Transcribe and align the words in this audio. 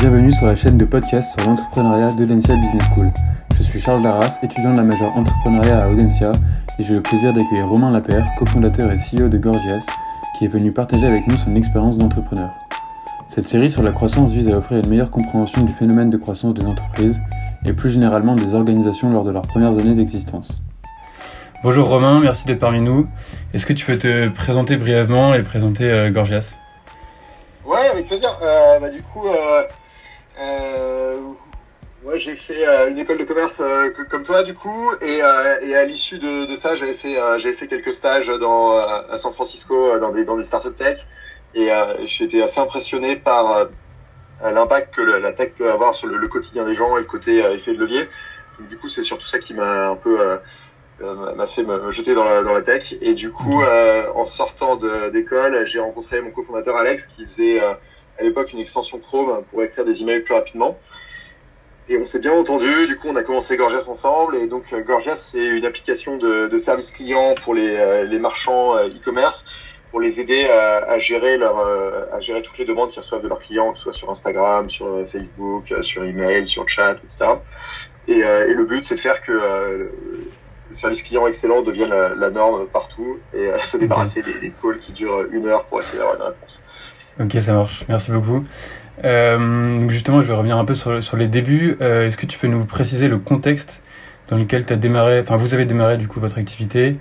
Bienvenue 0.00 0.32
sur 0.32 0.46
la 0.46 0.54
chaîne 0.54 0.78
de 0.78 0.86
podcast 0.86 1.30
sur 1.38 1.46
l'entrepreneuriat 1.46 2.10
d'Audencia 2.12 2.56
Business 2.56 2.82
School. 2.94 3.10
Je 3.54 3.62
suis 3.62 3.78
Charles 3.78 4.02
Darras, 4.02 4.38
étudiant 4.42 4.72
de 4.72 4.78
la 4.78 4.82
majeure 4.82 5.14
entrepreneuriat 5.14 5.84
à 5.84 5.88
Audencia 5.90 6.32
et 6.78 6.82
j'ai 6.82 6.94
le 6.94 7.02
plaisir 7.02 7.34
d'accueillir 7.34 7.68
Romain 7.68 7.90
Lapère, 7.90 8.26
cofondateur 8.38 8.90
et 8.90 8.96
CEO 8.96 9.28
de 9.28 9.36
Gorgias, 9.36 9.84
qui 10.38 10.46
est 10.46 10.48
venu 10.48 10.72
partager 10.72 11.04
avec 11.04 11.26
nous 11.26 11.36
son 11.36 11.54
expérience 11.54 11.98
d'entrepreneur. 11.98 12.48
Cette 13.28 13.46
série 13.46 13.68
sur 13.68 13.82
la 13.82 13.92
croissance 13.92 14.32
vise 14.32 14.48
à 14.48 14.56
offrir 14.56 14.78
une 14.78 14.88
meilleure 14.88 15.10
compréhension 15.10 15.60
du 15.64 15.74
phénomène 15.74 16.08
de 16.08 16.16
croissance 16.16 16.54
des 16.54 16.64
entreprises 16.64 17.20
et 17.66 17.74
plus 17.74 17.90
généralement 17.90 18.36
des 18.36 18.54
organisations 18.54 19.10
lors 19.10 19.24
de 19.24 19.32
leurs 19.32 19.42
premières 19.42 19.78
années 19.78 19.94
d'existence. 19.94 20.62
Bonjour 21.62 21.86
Romain, 21.86 22.20
merci 22.20 22.46
d'être 22.46 22.60
parmi 22.60 22.80
nous. 22.80 23.06
Est-ce 23.52 23.66
que 23.66 23.74
tu 23.74 23.84
peux 23.84 23.98
te 23.98 24.30
présenter 24.30 24.76
brièvement 24.76 25.34
et 25.34 25.42
présenter 25.42 25.90
euh, 25.90 26.10
Gorgias? 26.10 26.56
Ouais, 27.66 27.86
avec 27.92 28.06
plaisir. 28.06 28.34
Euh, 28.42 28.80
bah, 28.80 28.88
du 28.88 29.02
coup, 29.02 29.26
euh, 29.26 29.62
euh, 30.40 31.18
moi 32.02 32.16
j'ai 32.16 32.34
fait 32.34 32.66
une 32.88 32.98
école 32.98 33.18
de 33.18 33.24
commerce 33.24 33.62
comme 34.10 34.22
toi 34.22 34.42
du 34.42 34.54
coup, 34.54 34.92
et, 35.00 35.18
et 35.18 35.22
à 35.74 35.84
l'issue 35.84 36.18
de, 36.18 36.46
de, 36.46 36.56
ça, 36.56 36.74
j'avais 36.74 36.94
fait 36.94 37.16
j'avais 37.38 37.54
fait 37.54 37.66
quelques 37.66 37.92
stages 37.92 38.28
dans 38.28 38.78
à 38.78 39.18
San 39.18 39.32
Francisco 39.32 39.98
dans 39.98 40.10
des 40.10 40.24
dans 40.24 40.36
des 40.36 40.44
startups 40.44 40.72
tech, 40.72 40.98
et 41.54 41.68
j'ai 42.06 42.24
été 42.24 42.42
assez 42.42 42.58
impressionné 42.58 43.16
par 43.16 43.68
l'impact 44.42 44.94
que 44.94 45.02
la 45.02 45.32
tech 45.32 45.52
peut 45.58 45.70
avoir 45.70 45.94
sur 45.94 46.08
le, 46.08 46.16
le, 46.16 46.28
quotidien 46.28 46.64
des 46.64 46.74
gens 46.74 46.96
et 46.96 47.00
le 47.00 47.06
côté 47.06 47.38
effet 47.38 47.74
de 47.74 47.78
levier. 47.78 48.08
Donc, 48.58 48.68
du 48.68 48.78
coup, 48.78 48.88
c'est 48.88 49.02
surtout 49.02 49.26
ça 49.26 49.38
qui 49.38 49.52
m'a 49.52 49.90
un 49.90 49.96
peu 49.96 50.38
euh, 51.02 51.34
m'a 51.34 51.46
fait 51.46 51.62
me 51.62 51.90
jeter 51.90 52.14
dans 52.14 52.24
la, 52.24 52.42
dans 52.42 52.52
la 52.52 52.60
tech. 52.60 52.94
Et 53.00 53.14
du 53.14 53.30
coup, 53.30 53.62
euh, 53.62 54.06
en 54.14 54.26
sortant 54.26 54.76
d'école, 55.12 55.66
j'ai 55.66 55.80
rencontré 55.80 56.20
mon 56.20 56.30
cofondateur 56.30 56.76
Alex 56.76 57.06
qui 57.06 57.24
faisait 57.24 57.62
euh, 57.62 57.72
à 58.20 58.22
l'époque 58.22 58.52
une 58.52 58.60
extension 58.60 58.98
Chrome 58.98 59.44
pour 59.50 59.62
écrire 59.62 59.84
des 59.84 60.02
emails 60.02 60.20
plus 60.20 60.34
rapidement. 60.34 60.78
Et 61.88 61.98
on 61.98 62.06
s'est 62.06 62.20
bien 62.20 62.32
entendu. 62.32 62.86
Du 62.86 62.96
coup, 62.96 63.08
on 63.08 63.16
a 63.16 63.22
commencé 63.22 63.56
Gorgias 63.56 63.86
ensemble. 63.88 64.36
Et 64.36 64.46
donc, 64.46 64.72
Gorgias, 64.86 65.16
c'est 65.16 65.44
une 65.44 65.64
application 65.64 66.18
de, 66.18 66.46
de 66.46 66.58
service 66.58 66.92
client 66.92 67.34
pour 67.42 67.54
les, 67.54 68.06
les 68.06 68.18
marchands 68.18 68.76
e-commerce 68.76 69.44
pour 69.90 70.00
les 70.00 70.20
aider 70.20 70.44
à, 70.44 70.84
à 70.84 70.98
gérer 71.00 71.36
leur, 71.36 71.58
à 72.12 72.20
gérer 72.20 72.42
toutes 72.42 72.58
les 72.58 72.64
demandes 72.64 72.90
qu'ils 72.90 73.00
reçoivent 73.00 73.22
de 73.22 73.28
leurs 73.28 73.40
clients, 73.40 73.72
que 73.72 73.78
ce 73.78 73.84
soit 73.84 73.92
sur 73.92 74.08
Instagram, 74.08 74.70
sur 74.70 75.04
Facebook, 75.08 75.74
sur 75.82 76.04
email, 76.04 76.46
sur 76.46 76.68
chat, 76.68 76.92
etc. 76.92 77.26
Et, 78.06 78.20
et 78.20 78.54
le 78.54 78.64
but, 78.66 78.84
c'est 78.84 78.94
de 78.94 79.00
faire 79.00 79.20
que 79.20 79.90
le 80.70 80.76
service 80.76 81.02
client 81.02 81.26
excellent 81.26 81.62
devient 81.62 81.88
la, 81.88 82.30
norme 82.30 82.66
partout 82.66 83.18
et 83.34 83.48
euh, 83.48 83.58
se 83.58 83.76
débarrasser 83.76 84.22
des, 84.22 84.34
des, 84.34 84.52
calls 84.52 84.78
qui 84.78 84.92
durent 84.92 85.26
une 85.32 85.46
heure 85.46 85.64
pour 85.64 85.80
essayer 85.80 85.98
d'avoir 85.98 86.16
une 86.16 86.22
réponse. 86.22 86.60
Ok, 87.20 87.36
ça 87.40 87.52
marche. 87.52 87.84
Merci 87.88 88.10
beaucoup. 88.12 88.46
Euh, 89.04 89.78
donc 89.78 89.90
justement, 89.90 90.22
je 90.22 90.26
vais 90.26 90.34
revenir 90.34 90.56
un 90.56 90.64
peu 90.64 90.74
sur, 90.74 91.16
les 91.16 91.26
débuts. 91.28 91.76
Euh, 91.82 92.06
Est-ce 92.06 92.16
que 92.16 92.24
tu 92.24 92.38
peux 92.38 92.46
nous 92.46 92.64
préciser 92.64 93.08
le 93.08 93.18
contexte 93.18 93.82
dans 94.28 94.38
lequel 94.38 94.64
tu 94.64 94.72
as 94.72 94.76
démarré, 94.76 95.20
enfin 95.20 95.36
vous 95.36 95.52
avez 95.52 95.66
démarré 95.66 95.98
du 95.98 96.08
coup 96.08 96.18
votre 96.20 96.38
activité? 96.38 96.96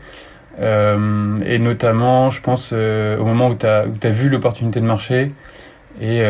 Euh, 0.60 1.40
et 1.46 1.58
notamment, 1.58 2.32
je 2.32 2.42
pense, 2.42 2.74
au 2.74 3.24
moment 3.24 3.48
où 3.48 3.56
tu 3.56 3.66
as, 3.66 3.86
vu 4.10 4.30
l'opportunité 4.30 4.82
de 4.82 4.86
marché 4.86 5.32
et, 6.02 6.22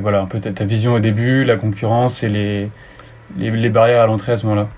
voilà, 0.00 0.20
un 0.20 0.26
peu 0.26 0.38
ta, 0.38 0.52
ta, 0.52 0.64
vision 0.64 0.94
au 0.94 1.00
début, 1.00 1.44
la 1.44 1.56
concurrence 1.56 2.22
et 2.22 2.28
les, 2.28 2.70
les, 3.36 3.50
les 3.50 3.68
barrières 3.68 4.02
à 4.02 4.06
l'entrée 4.06 4.32
à 4.32 4.36
ce 4.36 4.46
moment-là. 4.46 4.68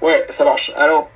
Ouais, 0.00 0.24
ça 0.30 0.44
marche. 0.44 0.72
Alors, 0.76 1.10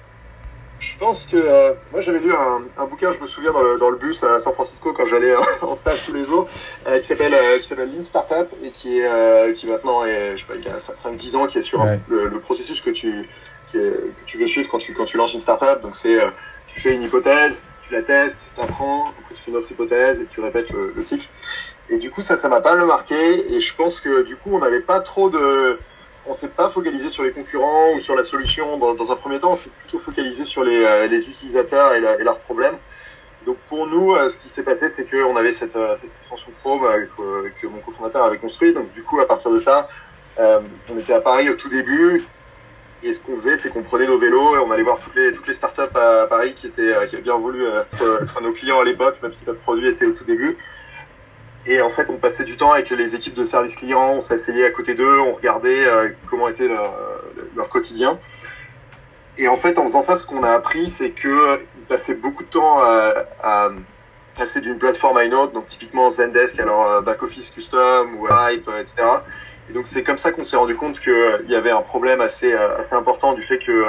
je 0.85 0.99
pense 0.99 1.25
que 1.25 1.37
euh, 1.37 1.73
moi 1.93 2.03
j'avais 2.03 2.19
lu 2.19 2.33
un, 2.33 2.63
un, 2.77 2.87
bouquin, 2.87 3.11
je 3.11 3.19
me 3.19 3.27
souviens 3.27 3.53
dans 3.53 3.63
le, 3.63 3.79
dans 3.79 3.89
le, 3.89 3.97
bus 3.97 4.23
à 4.23 4.39
San 4.41 4.53
Francisco 4.53 4.93
quand 4.93 5.07
j'allais 5.07 5.31
euh, 5.31 5.41
en 5.63 5.75
stage 5.75 6.05
tous 6.05 6.13
les 6.13 6.25
jours, 6.25 6.47
euh, 6.87 7.01
qui 7.01 7.07
s'appelle 7.07 7.33
euh, 7.33 7.59
qui 7.59 7.69
s'appelle 7.69 7.91
Lean 7.91 8.05
Startup 8.05 8.49
et 8.63 8.71
qui 8.71 8.99
est 8.99 9.09
euh, 9.09 9.53
qui 9.55 9.67
maintenant 9.67 10.05
est, 10.05 10.37
je 10.37 10.43
sais 10.43 10.53
pas, 10.53 10.57
il 10.57 10.65
y 10.65 10.69
a 10.69 10.77
5-10 10.79 11.36
ans, 11.36 11.47
qui 11.47 11.58
est 11.58 11.63
sur 11.63 11.81
ouais. 11.81 11.98
le, 12.08 12.29
le, 12.29 12.41
processus 12.41 12.83
que 12.83 12.91
tu 12.91 13.29
qui 13.69 13.79
est, 13.79 13.92
que 13.92 14.25
tu 14.27 14.36
veux 14.36 14.47
suivre 14.47 14.69
quand 14.70 14.79
tu 14.79 14.92
quand 14.92 15.07
tu 15.07 15.17
lances 15.17 15.33
une 15.33 15.41
startup. 15.41 15.81
Donc 15.81 15.97
c'est 15.97 16.19
tu 16.67 16.81
fais 16.81 16.95
une 16.95 17.03
hypothèse, 17.03 17.63
tu 17.83 17.95
la 17.95 18.03
testes, 18.03 18.39
tu 18.55 18.61
apprends, 18.61 19.08
après 19.08 19.35
tu 19.35 19.42
fais 19.42 19.51
une 19.53 19.57
autre 19.57 19.70
hypothèse 19.73 20.20
et 20.20 20.27
tu 20.27 20.41
répètes 20.41 20.69
le, 20.70 20.92
le 20.95 21.03
cycle. 21.03 21.27
Et 21.89 21.97
du 21.97 22.11
coup 22.11 22.20
ça 22.20 22.37
ça 22.37 22.51
m'a 22.51 22.61
pas 22.61 22.75
le 22.75 22.85
marqué 22.85 23.55
et 23.55 23.61
je 23.61 23.75
pense 23.75 24.01
que 24.01 24.23
du 24.23 24.37
coup 24.37 24.51
on 24.55 24.58
n'avait 24.58 24.81
pas 24.81 25.01
trop 25.01 25.31
de 25.31 25.79
on 26.27 26.35
s'est 26.35 26.48
pas 26.48 26.70
focalisé 26.70 27.11
sur 27.11 27.23
les 27.23 27.33
concurrents 27.33 27.95
ou 27.95 28.01
sur 28.01 28.14
la 28.14 28.24
solution 28.24 28.79
dans, 28.79 29.12
un 29.12 29.17
premier 29.17 29.39
temps, 29.39 29.52
on 29.52 29.57
s'est 29.57 29.70
plutôt 29.70 29.98
focalisé 29.98 30.45
sur 30.45 30.64
les, 30.64 30.85
euh, 30.85 31.07
utilisateurs 31.07 31.95
et, 31.95 32.01
leurs 32.01 32.39
problèmes. 32.40 32.77
Donc 33.46 33.58
pour 33.68 33.86
nous, 33.86 34.14
euh, 34.14 34.29
ce 34.29 34.39
qui 34.39 34.48
s'est 34.48 34.63
passé, 34.63 34.89
c'est 34.89 35.05
qu'on 35.05 35.36
avait 35.36 35.52
cette, 35.52 35.77
euh, 35.77 35.96
cette 35.96 36.14
extension 36.14 36.51
Chrome 36.61 36.83
que, 37.17 37.51
que 37.61 37.67
mon 37.67 37.79
cofondateur 37.80 38.24
avait 38.24 38.39
construit. 38.39 38.73
Donc 38.73 38.90
du 38.92 39.02
coup, 39.02 39.20
à 39.20 39.27
partir 39.27 39.51
de 39.51 39.58
ça, 39.58 39.89
on 40.39 40.98
était 40.98 41.13
à 41.13 41.20
Paris 41.20 41.48
au 41.48 41.55
tout 41.55 41.68
début. 41.68 42.24
Et 43.02 43.13
ce 43.13 43.20
qu'on 43.20 43.36
faisait, 43.36 43.57
c'est 43.57 43.68
qu'on 43.68 43.83
prenait 43.83 44.07
nos 44.07 44.18
vélos 44.18 44.57
et 44.57 44.58
on 44.61 44.70
allait 44.70 44.83
voir 44.83 44.98
toutes 44.98 45.14
les, 45.14 45.55
startups 45.55 45.95
à 45.95 46.27
Paris 46.27 46.55
qui 46.55 46.68
étaient, 46.68 46.95
avaient 46.95 47.20
bien 47.20 47.36
voulu 47.36 47.67
être 47.67 48.40
nos 48.40 48.52
clients 48.52 48.80
à 48.80 48.84
l'époque, 48.84 49.18
même 49.23 49.34
si 49.34 49.45
notre 49.45 49.61
produit 49.61 49.89
était 49.89 50.07
au 50.07 50.13
tout 50.13 50.24
début. 50.24 50.57
Et 51.67 51.80
en 51.80 51.89
fait, 51.89 52.11
on 52.11 52.17
passait 52.17 52.45
du 52.45 52.57
temps 52.57 52.73
avec 52.73 52.91
les 52.91 53.14
équipes 53.14 53.35
de 53.35 53.45
service 53.45 53.75
client, 53.75 54.14
on 54.17 54.20
s'asseyait 54.20 54.67
à 54.67 54.70
côté 54.70 54.95
d'eux, 54.95 55.19
on 55.19 55.35
regardait 55.35 55.86
euh, 55.86 56.11
comment 56.29 56.48
était 56.48 56.69
leur, 56.69 57.69
quotidien. 57.70 58.19
Et 59.39 59.48
en 59.48 59.57
fait, 59.57 59.79
en 59.79 59.85
faisant 59.85 60.02
ça, 60.02 60.17
ce 60.17 60.25
qu'on 60.25 60.42
a 60.42 60.51
appris, 60.51 60.91
c'est 60.91 61.11
que 61.11 61.61
ils 61.77 61.85
passaient 61.89 62.14
beaucoup 62.14 62.45
de 62.45 62.48
temps 62.48 62.80
à, 62.83 63.70
passer 64.36 64.61
d'une 64.61 64.79
plateforme 64.79 65.17
à 65.17 65.25
une 65.25 65.35
autre, 65.35 65.52
donc 65.52 65.67
typiquement 65.67 66.11
Zendesk 66.11 66.58
à 66.58 66.64
leur 66.64 67.02
back 67.02 67.23
office 67.23 67.51
custom 67.51 68.17
ou 68.19 68.27
Hype, 68.29 68.69
etc. 68.81 68.95
Et 69.70 69.73
donc 69.73 69.86
c'est 69.86 70.02
comme 70.02 70.19
ça 70.19 70.33
qu'on 70.33 70.42
s'est 70.42 70.57
rendu 70.57 70.75
compte 70.75 70.98
qu'il 70.98 71.46
y 71.46 71.55
avait 71.55 71.70
un 71.70 71.83
problème 71.83 72.20
assez 72.20 72.52
assez 72.52 72.96
important 72.96 73.35
du 73.35 73.45
fait 73.45 73.58
que 73.58 73.86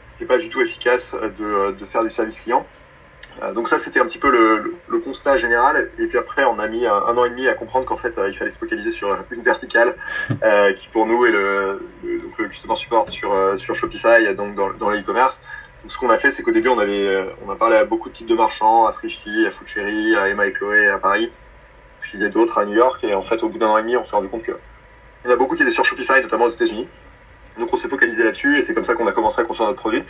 c'était 0.00 0.24
pas 0.24 0.38
du 0.38 0.48
tout 0.48 0.60
efficace 0.60 1.16
de, 1.36 1.72
de 1.72 1.84
faire 1.84 2.04
du 2.04 2.10
service 2.10 2.38
client. 2.38 2.64
Euh, 3.42 3.52
donc 3.52 3.68
ça, 3.68 3.78
c'était 3.78 4.00
un 4.00 4.06
petit 4.06 4.18
peu 4.18 4.30
le, 4.30 4.58
le, 4.58 4.74
le, 4.88 4.98
constat 4.98 5.36
général. 5.36 5.88
Et 5.98 6.06
puis 6.06 6.18
après, 6.18 6.44
on 6.44 6.58
a 6.58 6.66
mis 6.68 6.86
un, 6.86 6.94
un 6.94 7.16
an 7.16 7.24
et 7.24 7.30
demi 7.30 7.48
à 7.48 7.54
comprendre 7.54 7.86
qu'en 7.86 7.96
fait, 7.96 8.16
euh, 8.18 8.28
il 8.28 8.36
fallait 8.36 8.50
se 8.50 8.58
focaliser 8.58 8.90
sur 8.90 9.16
une 9.30 9.42
verticale 9.42 9.96
euh, 10.42 10.72
qui 10.74 10.88
pour 10.88 11.06
nous 11.06 11.24
est 11.24 11.30
le, 11.30 11.86
le, 12.04 12.18
donc 12.20 12.38
le 12.38 12.48
customer 12.48 12.76
support 12.76 13.08
sur, 13.08 13.32
euh, 13.32 13.56
sur 13.56 13.74
Shopify, 13.74 14.34
donc 14.36 14.54
dans, 14.54 14.72
dans 14.72 14.90
l'e-commerce. 14.90 15.40
Donc 15.82 15.92
ce 15.92 15.98
qu'on 15.98 16.10
a 16.10 16.18
fait, 16.18 16.30
c'est 16.30 16.42
qu'au 16.42 16.52
début, 16.52 16.68
on 16.68 16.78
avait, 16.78 17.34
on 17.46 17.50
a 17.50 17.56
parlé 17.56 17.76
à 17.76 17.84
beaucoup 17.84 18.08
de 18.08 18.14
types 18.14 18.28
de 18.28 18.34
marchands, 18.34 18.86
à 18.86 18.92
Frischti, 18.92 19.46
à 19.46 19.50
Foodcherry, 19.50 20.14
à 20.14 20.28
Emma 20.28 20.46
et 20.46 20.52
Chloé 20.52 20.88
à 20.88 20.98
Paris, 20.98 21.32
puis 22.00 22.12
il 22.14 22.20
y 22.20 22.24
a 22.24 22.28
d'autres 22.28 22.58
à 22.58 22.64
New 22.64 22.74
York. 22.74 23.02
Et 23.02 23.14
en 23.14 23.22
fait, 23.22 23.42
au 23.42 23.48
bout 23.48 23.58
d'un 23.58 23.68
an 23.68 23.78
et 23.78 23.82
demi, 23.82 23.96
on 23.96 24.04
s'est 24.04 24.14
rendu 24.14 24.28
compte 24.28 24.44
que 24.44 24.52
il 25.24 25.28
y 25.28 25.30
en 25.30 25.34
a 25.34 25.36
beaucoup 25.36 25.54
qui 25.54 25.62
étaient 25.62 25.72
sur 25.72 25.84
Shopify, 25.84 26.20
notamment 26.20 26.46
aux 26.46 26.50
États-Unis. 26.50 26.88
Donc 27.58 27.72
on 27.72 27.76
s'est 27.76 27.88
focalisé 27.88 28.24
là-dessus 28.24 28.58
et 28.58 28.62
c'est 28.62 28.74
comme 28.74 28.84
ça 28.84 28.94
qu'on 28.94 29.06
a 29.06 29.12
commencé 29.12 29.40
à 29.40 29.44
construire 29.44 29.68
notre 29.68 29.80
produit. 29.80 30.02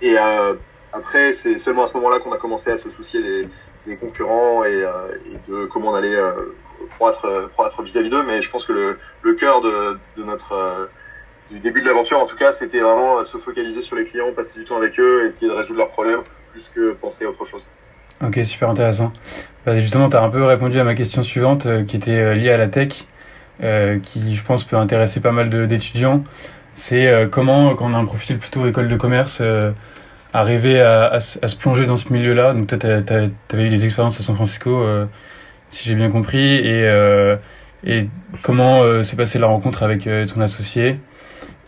Et 0.00 0.18
euh, 0.18 0.54
après, 0.92 1.34
c'est 1.34 1.58
seulement 1.58 1.84
à 1.84 1.86
ce 1.86 1.94
moment-là 1.94 2.18
qu'on 2.20 2.32
a 2.32 2.38
commencé 2.38 2.70
à 2.70 2.78
se 2.78 2.90
soucier 2.90 3.48
des, 3.86 3.96
concurrents 3.96 4.64
et, 4.64 4.82
euh, 4.82 4.90
et, 5.26 5.50
de 5.50 5.66
comment 5.66 5.90
on 5.90 5.94
allait 5.94 6.14
euh, 6.14 6.54
croître, 6.90 7.26
croître 7.52 7.82
vis-à-vis 7.82 8.10
d'eux. 8.10 8.24
Mais 8.26 8.42
je 8.42 8.50
pense 8.50 8.64
que 8.64 8.98
le, 9.22 9.34
cœur 9.34 9.60
de, 9.60 9.98
notre 10.16 10.52
euh, 10.52 10.86
du 11.50 11.60
début 11.60 11.80
de 11.82 11.86
l'aventure, 11.86 12.18
en 12.18 12.26
tout 12.26 12.36
cas, 12.36 12.52
c'était 12.52 12.80
vraiment 12.80 13.24
se 13.24 13.38
focaliser 13.38 13.80
sur 13.82 13.96
les 13.96 14.04
clients, 14.04 14.32
passer 14.34 14.58
du 14.58 14.64
temps 14.64 14.76
avec 14.76 14.98
eux, 14.98 15.26
essayer 15.26 15.48
de 15.48 15.52
résoudre 15.52 15.78
leurs 15.78 15.90
problèmes, 15.90 16.22
plus 16.52 16.68
que 16.68 16.92
penser 16.92 17.24
à 17.24 17.28
autre 17.28 17.44
chose. 17.44 17.68
Ok, 18.24 18.40
super 18.44 18.70
intéressant. 18.70 19.12
Bah, 19.66 19.78
justement, 19.78 20.08
tu 20.08 20.16
as 20.16 20.22
un 20.22 20.30
peu 20.30 20.42
répondu 20.44 20.80
à 20.80 20.84
ma 20.84 20.94
question 20.94 21.22
suivante, 21.22 21.66
euh, 21.66 21.84
qui 21.84 21.96
était 21.96 22.34
liée 22.34 22.50
à 22.50 22.56
la 22.56 22.68
tech, 22.68 23.04
euh, 23.62 23.98
qui, 23.98 24.34
je 24.34 24.42
pense, 24.42 24.64
peut 24.64 24.76
intéresser 24.76 25.20
pas 25.20 25.32
mal 25.32 25.68
d'étudiants. 25.68 26.24
C'est 26.74 27.08
euh, 27.08 27.26
comment, 27.26 27.74
quand 27.74 27.90
on 27.90 27.94
a 27.94 27.98
un 27.98 28.04
profil 28.04 28.38
plutôt 28.38 28.66
école 28.66 28.88
de 28.88 28.96
commerce, 28.96 29.42
arriver 30.36 30.80
à, 30.80 31.06
à, 31.06 31.16
à, 31.16 31.20
se 31.20 31.56
plonger 31.56 31.86
dans 31.86 31.96
ce 31.96 32.12
milieu-là. 32.12 32.52
Donc 32.52 32.66
toi, 32.66 32.78
tu 32.78 32.86
avais 32.86 33.66
eu 33.66 33.70
des 33.70 33.84
expériences 33.84 34.20
à 34.20 34.22
San 34.22 34.34
Francisco, 34.34 34.82
euh, 34.82 35.06
si 35.70 35.88
j'ai 35.88 35.94
bien 35.94 36.10
compris, 36.10 36.56
et, 36.56 36.84
euh, 36.84 37.36
et 37.84 38.08
comment 38.42 38.82
euh, 38.82 39.02
s'est 39.02 39.16
passée 39.16 39.38
la 39.38 39.46
rencontre 39.46 39.82
avec 39.82 40.04
ton 40.04 40.40
associé? 40.40 41.00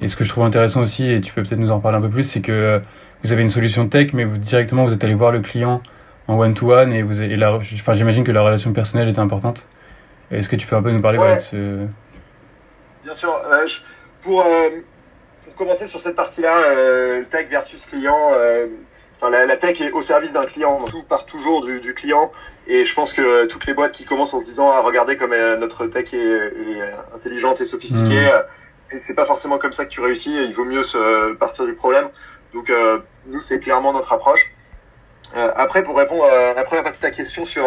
Et 0.00 0.08
ce 0.08 0.16
que 0.16 0.24
je 0.24 0.28
trouve 0.28 0.44
intéressant 0.44 0.82
aussi, 0.82 1.10
et 1.10 1.20
tu 1.20 1.32
peux 1.32 1.42
peut-être 1.42 1.58
nous 1.58 1.70
en 1.70 1.80
parler 1.80 1.98
un 1.98 2.00
peu 2.02 2.10
plus, 2.10 2.24
c'est 2.24 2.40
que 2.40 2.80
vous 3.24 3.32
avez 3.32 3.42
une 3.42 3.48
solution 3.48 3.88
tech, 3.88 4.12
mais 4.12 4.24
vous, 4.24 4.38
directement 4.38 4.84
vous 4.84 4.92
êtes 4.92 5.02
allé 5.02 5.14
voir 5.14 5.32
le 5.32 5.40
client 5.40 5.82
en 6.28 6.38
one-to-one, 6.38 6.92
et, 6.92 7.02
vous, 7.02 7.22
et 7.22 7.36
la, 7.36 7.54
enfin, 7.54 7.94
j'imagine 7.94 8.22
que 8.22 8.32
la 8.32 8.42
relation 8.42 8.72
personnelle 8.72 9.08
était 9.08 9.18
importante. 9.18 9.66
Est-ce 10.30 10.48
que 10.48 10.56
tu 10.56 10.66
peux 10.66 10.76
un 10.76 10.82
peu 10.82 10.92
nous 10.92 11.00
parler 11.00 11.18
ouais. 11.18 11.36
de 11.36 11.40
ce... 11.40 11.86
Bien 13.02 13.14
sûr. 13.14 13.30
Je, 13.66 13.80
pour 14.22 14.44
commencer 15.58 15.86
sur 15.86 16.00
cette 16.00 16.14
partie-là, 16.14 16.56
euh, 16.58 17.24
tech 17.24 17.48
versus 17.48 17.84
client, 17.84 18.30
euh, 18.32 18.68
enfin, 19.16 19.28
la, 19.28 19.44
la, 19.44 19.56
tech 19.56 19.80
est 19.80 19.90
au 19.90 20.00
service 20.00 20.32
d'un 20.32 20.46
client, 20.46 20.84
tout 20.88 21.02
part 21.02 21.26
toujours 21.26 21.60
du, 21.60 21.80
du, 21.80 21.92
client. 21.92 22.32
Et 22.66 22.84
je 22.84 22.94
pense 22.94 23.12
que 23.12 23.46
toutes 23.46 23.66
les 23.66 23.74
boîtes 23.74 23.92
qui 23.92 24.04
commencent 24.04 24.34
en 24.34 24.38
se 24.38 24.44
disant 24.44 24.70
ah, 24.70 24.80
regardez 24.80 25.16
comme 25.16 25.32
euh, 25.32 25.56
notre 25.56 25.86
tech 25.86 26.14
est, 26.14 26.16
est, 26.16 26.82
intelligente 27.14 27.60
et 27.60 27.64
sophistiquée, 27.64 28.30
mmh. 28.30 28.98
c'est 28.98 29.14
pas 29.14 29.26
forcément 29.26 29.58
comme 29.58 29.72
ça 29.72 29.84
que 29.84 29.90
tu 29.90 30.00
réussis. 30.00 30.32
Il 30.32 30.54
vaut 30.54 30.64
mieux 30.64 30.84
se 30.84 31.34
partir 31.34 31.66
du 31.66 31.74
problème. 31.74 32.08
Donc 32.54 32.72
nous, 33.26 33.42
c'est 33.42 33.60
clairement 33.60 33.92
notre 33.92 34.12
approche. 34.12 34.52
après, 35.34 35.82
pour 35.82 35.98
répondre 35.98 36.24
à 36.24 36.54
la 36.54 36.64
première 36.64 36.82
partie 36.82 36.98
de 36.98 37.02
ta 37.02 37.10
question 37.10 37.44
sur 37.44 37.64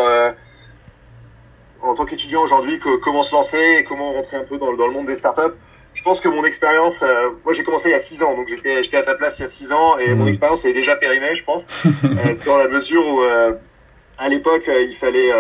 en 1.84 1.94
tant 1.94 2.06
qu'étudiant 2.06 2.42
aujourd'hui, 2.42 2.80
comment 2.80 3.24
se 3.24 3.32
lancer 3.32 3.78
et 3.80 3.84
comment 3.84 4.14
rentrer 4.14 4.38
un 4.38 4.44
peu 4.44 4.58
dans, 4.58 4.74
dans 4.74 4.88
le 4.88 4.94
monde 4.94 5.06
des 5.06 5.16
startups. 5.16 5.56
Je 5.94 6.04
pense 6.04 6.22
que 6.22 6.30
mon 6.30 6.46
expérience, 6.46 7.04
euh, 7.04 7.30
moi 7.44 7.54
j'ai 7.54 7.64
commencé 7.64 7.90
il 7.90 7.92
y 7.92 7.96
a 7.96 8.00
6 8.00 8.24
ans, 8.24 8.36
donc 8.36 8.48
j'étais 8.48 8.82
j'étais 8.84 8.98
à 8.98 9.02
ta 9.02 9.16
place 9.16 9.40
il 9.40 9.42
y 9.42 9.46
a 9.46 9.50
6 9.50 9.72
ans 9.72 9.98
et 9.98 10.14
mon 10.16 10.26
mmh. 10.26 10.30
expérience 10.30 10.66
est 10.66 10.74
déjà 10.74 10.96
périmée, 10.96 11.36
je 11.36 11.44
pense, 11.44 11.66
euh, 11.86 12.36
dans 12.46 12.58
la 12.58 12.68
mesure 12.68 13.06
où 13.08 13.22
à 14.18 14.30
l'époque 14.30 14.68
il 14.68 14.96
fallait 14.96 15.32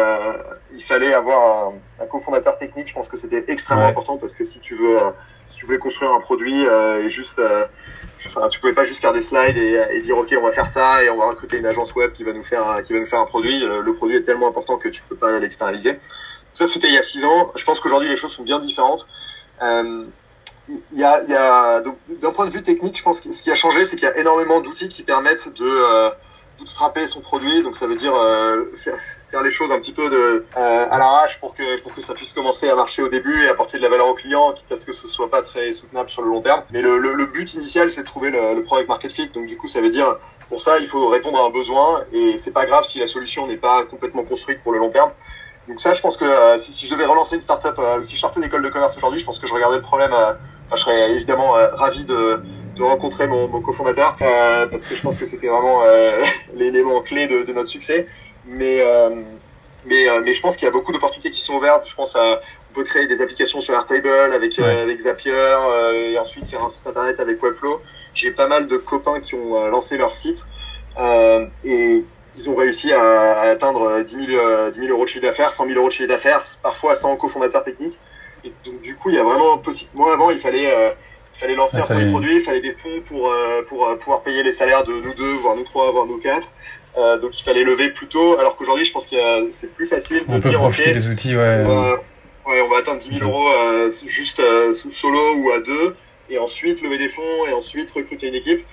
il 0.73 0.83
fallait 0.83 1.13
avoir 1.13 1.67
un, 1.67 2.03
un 2.03 2.07
cofondateur 2.07 2.57
technique. 2.57 2.87
Je 2.89 2.93
pense 2.93 3.07
que 3.07 3.17
c'était 3.17 3.45
extrêmement 3.47 3.85
important 3.85 4.17
parce 4.17 4.35
que 4.35 4.43
si 4.43 4.59
tu 4.59 4.75
veux 4.75 4.97
si 5.45 5.55
tu 5.55 5.65
voulais 5.65 5.77
construire 5.77 6.11
un 6.11 6.19
produit 6.19 6.63
et 6.63 7.09
juste 7.09 7.39
Enfin, 8.27 8.49
tu 8.49 8.59
pouvais 8.59 8.73
pas 8.73 8.83
juste 8.83 9.01
faire 9.01 9.13
des 9.13 9.21
slides 9.21 9.57
et, 9.57 9.81
et, 9.91 9.99
dire 9.99 10.17
ok 10.17 10.33
on 10.37 10.43
va 10.43 10.51
faire 10.51 10.67
ça 10.67 11.03
et 11.03 11.09
on 11.09 11.17
va 11.17 11.27
recruter 11.29 11.57
une 11.57 11.65
agence 11.65 11.95
web 11.95 12.11
qui 12.11 12.23
va 12.23 12.33
nous 12.33 12.43
faire 12.43 12.83
qui 12.85 12.93
va 12.93 12.99
nous 12.99 13.05
faire 13.05 13.19
un 13.19 13.25
produit. 13.25 13.59
Le, 13.59 13.93
produit 13.93 14.17
est 14.17 14.23
tellement 14.23 14.47
important 14.47 14.77
que 14.77 14.89
tu 14.89 15.01
peux 15.07 15.15
pas 15.15 15.39
l'externaliser. 15.39 15.99
Ça 16.53 16.67
c'était 16.67 16.87
il 16.87 16.93
y 16.93 16.97
a 16.97 17.01
six 17.01 17.23
ans. 17.23 17.51
Je 17.55 17.65
pense 17.65 17.79
qu'aujourd'hui 17.79 18.09
les 18.09 18.15
choses 18.15 18.31
sont 18.31 18.43
bien 18.43 18.59
différentes. 18.59 19.07
Euh, 19.61 20.05
il 20.69 20.97
y 20.97 21.03
a, 21.03 21.21
il 21.23 21.29
y 21.29 21.35
a 21.35 21.81
donc 21.81 21.97
d'un 22.21 22.31
point 22.31 22.45
de 22.45 22.51
vue 22.51 22.61
technique, 22.61 22.97
je 22.97 23.03
pense 23.03 23.21
que 23.21 23.31
ce 23.31 23.43
qui 23.43 23.51
a 23.51 23.55
changé, 23.55 23.85
c'est 23.85 23.95
qu'il 23.95 24.07
y 24.07 24.11
a 24.11 24.17
énormément 24.17 24.61
d'outils 24.61 24.89
qui 24.89 25.03
permettent 25.03 25.47
de 25.53 25.65
euh, 25.65 26.09
son 27.07 27.21
produit. 27.21 27.63
Donc 27.63 27.75
ça 27.75 27.87
veut 27.87 27.95
dire 27.95 28.13
euh, 28.15 28.65
faire, 28.75 28.97
faire, 29.29 29.41
les 29.41 29.51
choses 29.51 29.71
un 29.71 29.79
petit 29.79 29.93
peu 29.93 30.09
de, 30.09 30.45
euh, 30.57 30.87
à 30.89 30.97
l'arrache 30.97 31.39
pour 31.39 31.55
que 31.55 31.81
pour 31.81 31.93
que 31.93 32.01
ça 32.01 32.13
puisse 32.13 32.33
commencer 32.33 32.69
à 32.69 32.75
marcher 32.75 33.01
au 33.01 33.07
début 33.07 33.43
et 33.43 33.49
apporter 33.49 33.77
de 33.77 33.83
la 33.83 33.89
valeur 33.89 34.07
au 34.07 34.13
client, 34.13 34.53
quitte 34.53 34.71
à 34.71 34.77
ce 34.77 34.85
que 34.85 34.93
ce 34.93 35.07
soit 35.07 35.29
pas 35.29 35.41
très 35.41 35.71
soutenable 35.71 36.09
sur 36.09 36.21
le 36.21 36.29
long 36.29 36.41
terme. 36.41 36.63
Mais 36.71 36.81
le, 36.81 36.97
le, 36.97 37.13
le 37.13 37.25
but 37.25 37.53
initial, 37.53 37.89
c'est 37.89 38.01
de 38.01 38.07
trouver 38.07 38.29
le, 38.29 38.55
le, 38.55 38.63
product 38.63 38.89
market 38.89 39.11
fit. 39.11 39.29
Donc 39.29 39.47
du 39.47 39.57
coup, 39.57 39.67
ça 39.67 39.81
veut 39.81 39.89
dire 39.89 40.17
pour 40.49 40.61
ça, 40.61 40.79
il 40.79 40.87
faut 40.87 41.07
répondre 41.07 41.39
à 41.39 41.45
un 41.45 41.49
besoin 41.49 42.05
et 42.11 42.37
c'est 42.37 42.51
pas 42.51 42.65
grave 42.65 42.85
si 42.85 42.99
la 42.99 43.07
solution 43.07 43.47
n'est 43.47 43.57
pas 43.57 43.85
complètement 43.85 44.23
construite 44.23 44.61
pour 44.63 44.71
le 44.71 44.79
long 44.79 44.89
terme. 44.89 45.11
Donc 45.67 45.79
ça, 45.79 45.93
je 45.93 46.01
pense 46.01 46.17
que 46.17 46.25
euh, 46.25 46.57
si, 46.57 46.73
si, 46.73 46.87
je 46.87 46.91
devais 46.91 47.05
relancer 47.05 47.35
une 47.35 47.41
startup, 47.41 47.77
euh, 47.77 48.03
si 48.03 48.15
je 48.15 48.19
sortais 48.19 48.39
d'école 48.39 48.63
de 48.63 48.69
commerce 48.69 48.97
aujourd'hui, 48.97 49.19
je 49.19 49.25
pense 49.25 49.39
que 49.39 49.47
je 49.47 49.53
regardais 49.53 49.77
le 49.77 49.83
problème. 49.83 50.13
Euh, 50.71 50.75
enfin, 50.75 50.75
je 50.75 50.81
serais 50.81 51.11
évidemment 51.11 51.51
ravi 51.51 52.03
de, 52.05 52.41
de 52.75 52.83
rencontrer 52.83 53.27
mon, 53.27 53.47
mon 53.47 53.61
cofondateur 53.61 54.15
parce 54.19 54.85
que 54.85 54.95
je 54.95 55.01
pense 55.01 55.17
que 55.17 55.25
c'était 55.25 55.47
vraiment 55.47 55.83
l'élément 56.53 57.01
clé 57.01 57.27
de, 57.27 57.43
de, 57.43 57.53
notre 57.53 57.69
succès. 57.69 58.07
Mais 58.45 58.83
mais, 59.83 60.05
mais 60.23 60.33
je 60.33 60.41
pense 60.41 60.57
qu'il 60.57 60.65
y 60.65 60.69
a 60.69 60.71
beaucoup 60.71 60.91
d'opportunités 60.91 61.31
qui 61.31 61.41
sont 61.41 61.55
ouvertes. 61.55 61.87
Je 61.87 61.95
pense 61.95 62.15
à 62.15 62.41
on 62.71 62.73
peut 62.73 62.83
créer 62.83 63.07
des 63.07 63.21
applications 63.21 63.59
sur 63.59 63.73
Airtable 63.73 64.07
avec 64.33 64.57
avec 64.59 64.99
Zapier 64.99 65.55
et 65.93 66.17
ensuite 66.17 66.45
faire 66.47 66.63
un 66.63 66.69
site 66.69 66.87
internet 66.87 67.19
avec 67.19 67.41
Webflow. 67.41 67.81
J'ai 68.13 68.31
pas 68.31 68.47
mal 68.47 68.67
de 68.67 68.77
copains 68.77 69.19
qui 69.21 69.35
ont 69.35 69.67
lancé 69.67 69.97
leur 69.97 70.13
site 70.13 70.45
et 71.63 72.05
ils 72.33 72.49
ont 72.49 72.55
réussi 72.55 72.93
à, 72.93 73.01
à 73.33 73.49
atteindre 73.49 74.03
10 74.03 74.25
000, 74.25 74.71
10 74.71 74.79
000 74.79 74.91
euros 74.91 75.03
de 75.03 75.09
chiffre 75.09 75.23
d'affaires, 75.25 75.51
100 75.51 75.65
000 75.65 75.77
euros 75.77 75.87
de 75.87 75.93
chiffre 75.93 76.07
d'affaires, 76.07 76.43
parfois 76.61 76.95
sans 76.95 77.15
cofondateur 77.17 77.63
technique. 77.63 77.97
Et 78.43 78.53
donc, 78.65 78.81
du 78.81 78.95
coup, 78.95 79.09
il 79.09 79.15
y 79.15 79.19
a 79.19 79.23
vraiment 79.23 79.57
possible. 79.57 79.89
Moi, 79.93 80.13
avant, 80.13 80.31
il 80.31 80.39
fallait, 80.39 80.73
euh, 80.73 80.91
il 81.35 81.39
fallait 81.39 81.55
lancer 81.55 81.77
un 81.77 81.81
premier 81.81 82.09
produit, 82.09 82.37
il 82.37 82.43
fallait 82.43 82.61
des 82.61 82.73
fonds 82.73 83.01
pour, 83.05 83.31
euh, 83.31 83.63
pour 83.67 83.87
euh, 83.87 83.95
pouvoir 83.95 84.21
payer 84.21 84.43
les 84.43 84.51
salaires 84.51 84.83
de 84.83 84.93
nous 84.93 85.13
deux, 85.13 85.33
voire 85.33 85.55
nous 85.55 85.63
trois, 85.63 85.91
voire 85.91 86.05
nous 86.05 86.17
quatre. 86.17 86.47
Euh, 86.97 87.19
donc, 87.19 87.39
il 87.39 87.43
fallait 87.43 87.63
lever 87.63 87.89
plus 87.89 88.07
tôt. 88.07 88.37
Alors 88.39 88.55
qu'aujourd'hui, 88.55 88.85
je 88.85 88.91
pense 88.91 89.05
que 89.05 89.15
c'est 89.51 89.71
plus 89.71 89.85
facile 89.85 90.25
de 90.27 90.33
on 90.33 90.39
dire, 90.39 90.63
OK, 90.63 90.83
des 90.83 91.07
outils, 91.07 91.35
ouais. 91.35 91.63
On 91.65 91.67
va, 91.67 91.93
ouais, 92.47 92.61
on 92.61 92.69
va 92.69 92.77
atteindre 92.79 92.99
10 92.99 93.19
000 93.19 93.29
euros 93.29 93.49
juste 93.89 94.41
solo 94.71 95.35
ou 95.35 95.51
à 95.51 95.61
deux, 95.61 95.95
et 96.29 96.37
ensuite 96.37 96.81
lever 96.81 96.97
des 96.97 97.09
fonds, 97.09 97.45
et 97.47 97.53
ensuite 97.53 97.91
recruter 97.91 98.27
une 98.27 98.35
équipe. 98.35 98.65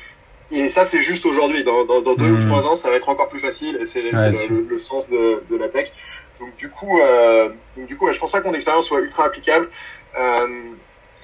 Et 0.50 0.68
ça, 0.68 0.84
c'est 0.84 1.00
juste 1.00 1.26
aujourd'hui. 1.26 1.62
Dans, 1.62 1.84
dans, 1.84 2.00
dans, 2.00 2.14
deux 2.14 2.30
ou 2.30 2.40
trois 2.40 2.62
ans, 2.62 2.74
ça 2.76 2.88
va 2.88 2.96
être 2.96 3.08
encore 3.08 3.28
plus 3.28 3.40
facile. 3.40 3.78
Et 3.82 3.86
c'est 3.86 4.00
le, 4.00 4.66
le, 4.68 4.78
sens 4.78 5.08
de, 5.08 5.42
de 5.50 5.56
la 5.56 5.68
tech. 5.68 5.88
Donc 6.40 6.56
du 6.56 6.70
coup, 6.70 7.00
euh, 7.00 7.50
donc, 7.76 7.86
du 7.86 7.96
coup, 7.96 8.10
je 8.12 8.18
pense 8.18 8.30
pas 8.30 8.40
que 8.40 8.46
mon 8.46 8.54
expérience 8.54 8.86
soit 8.86 9.00
ultra 9.00 9.24
applicable. 9.24 9.68
Euh, 10.18 10.72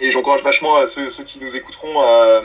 et 0.00 0.10
j'encourage 0.10 0.42
vachement 0.42 0.76
à 0.76 0.86
ceux, 0.86 1.08
qui 1.08 1.38
nous 1.40 1.54
écouteront 1.54 2.00
à, 2.00 2.42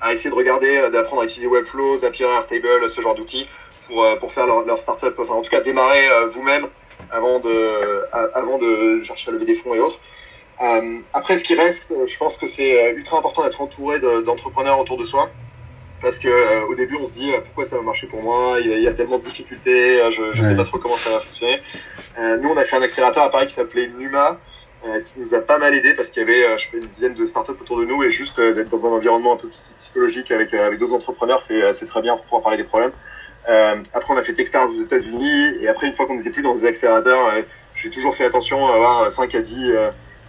à 0.00 0.12
essayer 0.12 0.30
de 0.30 0.34
regarder, 0.34 0.90
d'apprendre 0.90 1.22
à 1.22 1.24
utiliser 1.24 1.46
Webflow, 1.46 1.98
Zapier, 1.98 2.26
Airtable, 2.26 2.88
ce 2.88 3.00
genre 3.00 3.14
d'outils 3.14 3.48
pour, 3.86 4.04
euh, 4.04 4.16
pour 4.16 4.32
faire 4.32 4.46
leur, 4.46 4.78
startup. 4.78 5.14
Enfin, 5.18 5.34
en 5.34 5.42
tout 5.42 5.50
cas, 5.50 5.60
démarrer 5.60 6.08
euh, 6.08 6.26
vous-même 6.26 6.66
avant 7.10 7.40
de, 7.40 8.04
avant 8.12 8.58
de 8.58 9.02
chercher 9.02 9.30
à 9.30 9.32
lever 9.32 9.44
des 9.44 9.54
fonds 9.54 9.74
et 9.74 9.80
autres. 9.80 9.98
Euh, 10.60 11.00
après, 11.12 11.36
ce 11.36 11.44
qui 11.44 11.54
reste, 11.54 11.92
je 12.06 12.18
pense 12.18 12.36
que 12.36 12.46
c'est 12.46 12.92
ultra 12.92 13.18
important 13.18 13.42
d'être 13.42 13.60
entouré 13.60 13.98
d'entrepreneurs 13.98 14.78
autour 14.78 14.96
de 14.96 15.04
soi 15.04 15.30
parce 16.02 16.18
que 16.18 16.28
euh, 16.28 16.66
au 16.66 16.74
début 16.74 16.96
on 17.00 17.06
se 17.06 17.14
dit 17.14 17.32
euh, 17.32 17.40
pourquoi 17.40 17.64
ça 17.64 17.76
va 17.76 17.82
marcher 17.82 18.08
pour 18.08 18.22
moi? 18.22 18.58
Il 18.60 18.80
y 18.80 18.88
a, 18.88 18.92
tellement 18.92 19.18
de 19.18 19.24
difficultés 19.24 20.00
euh, 20.00 20.10
je, 20.10 20.34
je 20.34 20.42
sais 20.42 20.56
pas 20.56 20.64
trop 20.64 20.78
comment 20.78 20.96
ça 20.96 21.10
va 21.10 21.20
fonctionner. 21.20 21.60
Nous 22.18 22.48
on 22.48 22.56
a 22.56 22.64
fait 22.64 22.76
un 22.76 22.82
accélérateur 22.82 23.22
à 23.22 23.30
Paris 23.30 23.46
qui 23.46 23.54
s'appelait 23.54 23.88
Numa 23.96 24.38
qui 25.06 25.20
nous 25.20 25.32
a 25.32 25.40
pas 25.40 25.58
mal 25.58 25.74
aidé 25.74 25.94
parce 25.94 26.08
qu'il 26.08 26.20
y 26.20 26.24
avait 26.24 26.58
je 26.58 26.64
sais, 26.64 26.76
une 26.76 26.86
dizaine 26.86 27.14
de 27.14 27.24
startups 27.24 27.52
autour 27.52 27.78
de 27.78 27.84
nous 27.84 28.02
et 28.02 28.10
juste 28.10 28.40
d'être 28.40 28.68
dans 28.68 28.84
un 28.84 28.90
environnement 28.90 29.34
un 29.34 29.36
peu 29.36 29.48
psychologique 29.78 30.32
avec 30.32 30.52
avec 30.52 30.80
d'autres 30.80 30.94
entrepreneurs 30.94 31.40
c'est 31.40 31.72
c'est 31.72 31.86
très 31.86 32.02
bien 32.02 32.16
pour 32.16 32.24
pouvoir 32.24 32.42
parler 32.42 32.58
des 32.58 32.64
problèmes. 32.64 32.92
Après 33.46 34.12
on 34.12 34.16
a 34.16 34.22
fait 34.22 34.32
Techstars 34.32 34.68
aux 34.68 34.82
États-Unis 34.82 35.56
et 35.60 35.68
après 35.68 35.86
une 35.86 35.92
fois 35.92 36.06
qu'on 36.06 36.16
n'était 36.16 36.30
plus 36.30 36.42
dans 36.42 36.54
des 36.54 36.64
accélérateurs 36.64 37.32
j'ai 37.76 37.90
toujours 37.90 38.16
fait 38.16 38.24
attention 38.24 38.66
à 38.66 38.74
avoir 38.74 39.12
5 39.12 39.34
à 39.36 39.40
10 39.40 39.72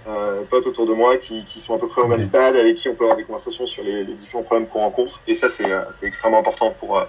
euh, 0.08 0.44
potes 0.50 0.68
autour 0.68 0.86
de 0.86 0.94
moi 0.94 1.18
qui, 1.18 1.46
qui, 1.46 1.62
sont 1.62 1.76
à 1.76 1.80
peu 1.80 1.88
près 1.88 2.02
au 2.02 2.08
même 2.08 2.24
stade, 2.24 2.56
avec 2.56 2.76
qui 2.76 2.90
on 2.90 2.96
peut 2.96 3.06
avoir 3.06 3.18
des 3.18 3.24
conversations 3.24 3.66
sur 3.66 3.84
les, 3.84 4.04
les 4.04 4.14
différents 4.16 4.44
problèmes 4.44 4.68
qu'on 4.68 4.82
rencontre. 4.82 5.22
Et 5.28 5.34
ça, 5.34 5.48
c'est, 5.48 5.70
euh, 5.70 5.82
extrêmement 6.02 6.40
important 6.40 6.72
pour, 6.78 6.98
euh, 6.98 7.06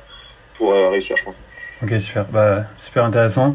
pour 0.56 0.72
euh, 0.72 0.90
réussir, 0.90 1.16
je 1.16 1.24
pense. 1.24 1.40
Ok, 1.82 1.98
super. 1.98 2.24
Bah, 2.26 2.64
super 2.76 3.04
intéressant. 3.04 3.52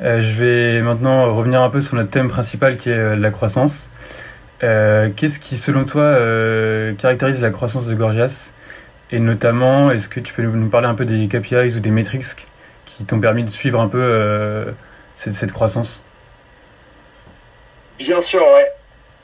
Euh, 0.00 0.20
je 0.20 0.42
vais 0.42 0.82
maintenant 0.82 1.34
revenir 1.34 1.62
un 1.62 1.70
peu 1.70 1.80
sur 1.80 1.94
notre 1.94 2.10
thème 2.10 2.28
principal 2.28 2.78
qui 2.78 2.90
est 2.90 3.16
la 3.16 3.30
croissance. 3.30 3.90
Euh, 4.64 5.08
qu'est-ce 5.14 5.38
qui, 5.38 5.56
selon 5.56 5.84
toi, 5.84 6.16
caractérise 6.98 7.40
la 7.40 7.50
croissance 7.50 7.86
de 7.86 7.94
Gorgias? 7.94 8.50
Et 9.12 9.18
notamment, 9.20 9.90
est-ce 9.90 10.08
que 10.08 10.20
tu 10.20 10.34
peux 10.34 10.42
nous 10.42 10.68
parler 10.68 10.88
un 10.88 10.94
peu 10.94 11.04
des 11.04 11.28
KPIs 11.28 11.76
ou 11.76 11.80
des 11.80 11.90
metrics 11.90 12.24
qui 12.86 13.04
t'ont 13.04 13.20
permis 13.20 13.44
de 13.44 13.50
suivre 13.50 13.80
un 13.80 13.88
peu 13.88 14.72
cette, 15.14 15.34
cette 15.34 15.52
croissance? 15.52 16.02
Bien 17.98 18.20
sûr, 18.20 18.40
ouais. 18.40 18.66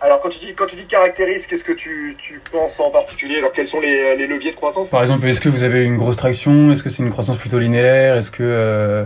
Alors 0.00 0.20
quand 0.20 0.28
tu 0.28 0.38
dis 0.38 0.54
quand 0.54 0.66
tu 0.66 0.76
dis 0.76 0.86
caractérise, 0.86 1.46
qu'est-ce 1.46 1.64
que 1.64 1.72
tu, 1.72 2.16
tu 2.18 2.40
penses 2.52 2.78
en 2.80 2.90
particulier? 2.90 3.38
Alors 3.38 3.52
quels 3.52 3.66
sont 3.66 3.80
les, 3.80 4.14
les 4.16 4.26
leviers 4.26 4.50
de 4.50 4.56
croissance? 4.56 4.90
Par 4.90 5.02
exemple, 5.02 5.26
est-ce 5.26 5.40
que 5.40 5.48
vous 5.48 5.64
avez 5.64 5.84
une 5.84 5.96
grosse 5.96 6.16
traction? 6.16 6.70
Est-ce 6.70 6.82
que 6.82 6.90
c'est 6.90 7.02
une 7.02 7.10
croissance 7.10 7.38
plutôt 7.38 7.58
linéaire? 7.58 8.16
Est-ce 8.16 8.30
que 8.30 8.42
euh, 8.42 9.04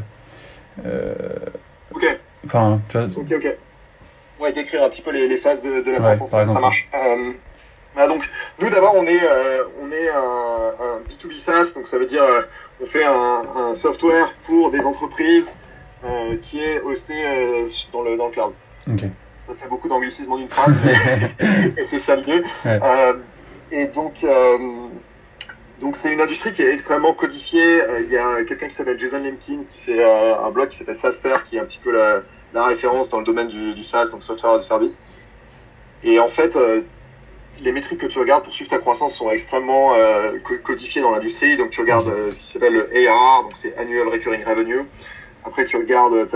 euh... 0.84 1.14
Ok. 1.94 2.04
Enfin, 2.44 2.80
tu 2.88 2.98
vois. 2.98 3.06
Ok, 3.16 3.32
ok. 3.32 3.56
Ouais, 4.40 4.52
décrire 4.52 4.82
un 4.82 4.88
petit 4.88 5.02
peu 5.02 5.12
les, 5.12 5.28
les 5.28 5.36
phases 5.36 5.62
de, 5.62 5.80
de 5.80 5.90
la 5.92 6.00
ouais, 6.00 6.14
croissance, 6.16 6.30
ça 6.30 6.60
marche. 6.60 6.88
Euh, 6.94 7.32
ah, 7.96 8.06
donc 8.06 8.28
nous 8.60 8.70
d'abord 8.70 8.94
on 8.96 9.04
est 9.04 9.20
on 9.82 9.90
est 9.90 10.08
un, 10.08 10.70
un, 10.80 11.00
B2B 11.08 11.38
SaaS, 11.38 11.72
donc 11.74 11.86
ça 11.86 11.98
veut 11.98 12.06
dire 12.06 12.22
on 12.80 12.86
fait 12.86 13.04
un, 13.04 13.42
un, 13.56 13.74
software 13.74 14.34
pour 14.44 14.70
des 14.70 14.86
entreprises 14.86 15.50
qui 16.40 16.60
est 16.60 16.80
hosté 16.80 17.14
dans 17.92 18.02
le 18.02 18.16
dans 18.16 18.26
le 18.26 18.32
cloud. 18.32 18.52
Ok 18.88 19.04
ça 19.40 19.54
fait 19.54 19.68
beaucoup 19.68 19.88
d'anglicisme 19.88 20.30
en 20.30 20.38
une 20.38 20.50
phrase, 20.50 20.74
et 21.78 21.84
c'est 21.84 21.98
ça 21.98 22.14
le 22.14 22.22
mieux. 22.22 22.42
Euh, 22.66 23.14
et 23.72 23.86
donc, 23.86 24.22
euh, 24.22 24.58
donc 25.80 25.96
c'est 25.96 26.12
une 26.12 26.20
industrie 26.20 26.52
qui 26.52 26.62
est 26.62 26.72
extrêmement 26.72 27.14
codifiée. 27.14 27.80
Euh, 27.80 28.02
il 28.02 28.12
y 28.12 28.18
a 28.18 28.44
quelqu'un 28.44 28.68
qui 28.68 28.74
s'appelle 28.74 28.98
Jason 28.98 29.18
Lemkin 29.18 29.62
qui 29.64 29.78
fait 29.78 30.04
euh, 30.04 30.38
un 30.38 30.50
blog 30.50 30.68
qui 30.68 30.76
s'appelle 30.76 30.96
SaaSter, 30.96 31.34
qui 31.48 31.56
est 31.56 31.60
un 31.60 31.64
petit 31.64 31.80
peu 31.82 31.90
la, 31.90 32.20
la 32.52 32.66
référence 32.66 33.08
dans 33.08 33.18
le 33.18 33.24
domaine 33.24 33.48
du, 33.48 33.72
du, 33.74 33.82
SaaS, 33.82 34.10
donc 34.10 34.22
Software 34.22 34.52
as 34.52 34.56
a 34.56 34.60
Service. 34.60 35.30
Et 36.02 36.18
en 36.18 36.28
fait, 36.28 36.56
les 37.62 37.72
métriques 37.72 38.00
que 38.00 38.06
tu 38.06 38.18
regardes 38.18 38.42
pour 38.42 38.54
suivre 38.54 38.70
ta 38.70 38.78
croissance 38.78 39.14
sont 39.14 39.30
extrêmement 39.30 39.94
codifiées 40.64 41.02
dans 41.02 41.10
l'industrie. 41.10 41.58
Donc 41.58 41.70
tu 41.70 41.82
regardes 41.82 42.30
ce 42.30 42.40
qui 42.40 42.52
s'appelle 42.52 42.72
le 42.72 43.06
ARR, 43.06 43.42
donc 43.42 43.52
c'est 43.54 43.76
Annual 43.76 44.08
Recurring 44.08 44.42
Revenue. 44.44 44.86
Après 45.44 45.66
tu 45.66 45.76
regardes 45.76 46.26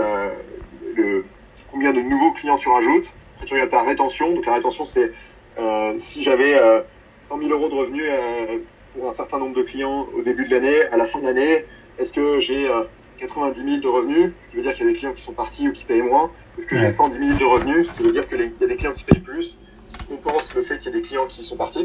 le 0.95 1.25
combien 1.75 1.91
de 1.91 1.99
nouveaux 1.99 2.31
clients 2.31 2.57
tu 2.57 2.69
rajoutes. 2.69 3.13
Après, 3.35 3.45
tu 3.45 3.53
regardes 3.53 3.69
ta 3.69 3.83
rétention. 3.83 4.31
Donc, 4.31 4.45
la 4.45 4.53
rétention, 4.53 4.85
c'est 4.85 5.11
euh, 5.59 5.93
si 5.97 6.23
j'avais 6.23 6.55
euh, 6.55 6.81
100 7.19 7.39
000 7.39 7.51
euros 7.51 7.67
de 7.67 7.75
revenus 7.75 8.05
euh, 8.07 8.59
pour 8.93 9.09
un 9.09 9.11
certain 9.11 9.39
nombre 9.39 9.55
de 9.57 9.61
clients 9.61 10.07
au 10.17 10.21
début 10.21 10.45
de 10.45 10.51
l'année, 10.51 10.83
à 10.93 10.95
la 10.95 11.05
fin 11.05 11.19
de 11.19 11.25
l'année, 11.25 11.65
est-ce 11.99 12.13
que 12.13 12.39
j'ai 12.39 12.71
90 13.19 13.59
euh, 13.59 13.63
000 13.65 13.81
de 13.81 13.87
revenus, 13.89 14.31
ce 14.37 14.47
qui 14.47 14.55
veut 14.55 14.61
dire 14.61 14.73
qu'il 14.73 14.85
y 14.85 14.89
a 14.89 14.91
des 14.93 14.97
clients 14.97 15.11
qui 15.11 15.21
sont 15.21 15.33
partis 15.33 15.67
ou 15.67 15.73
qui 15.73 15.83
payent 15.83 16.01
moins 16.01 16.31
Est-ce 16.57 16.65
que 16.65 16.77
j'ai 16.77 16.89
110 16.89 17.17
000 17.17 17.39
de 17.39 17.43
revenus, 17.43 17.89
ce 17.89 17.93
qui 17.93 18.03
veut 18.03 18.13
dire 18.13 18.29
qu'il 18.29 18.39
y 18.39 18.63
a 18.63 18.67
des 18.67 18.75
clients 18.77 18.93
qui 18.93 19.03
payent 19.03 19.19
plus, 19.19 19.59
qui 19.99 20.05
compensent 20.07 20.55
le 20.55 20.61
fait 20.61 20.77
qu'il 20.77 20.93
y 20.93 20.95
a 20.95 20.97
des 20.97 21.03
clients 21.03 21.27
qui 21.27 21.43
sont 21.43 21.57
partis 21.57 21.83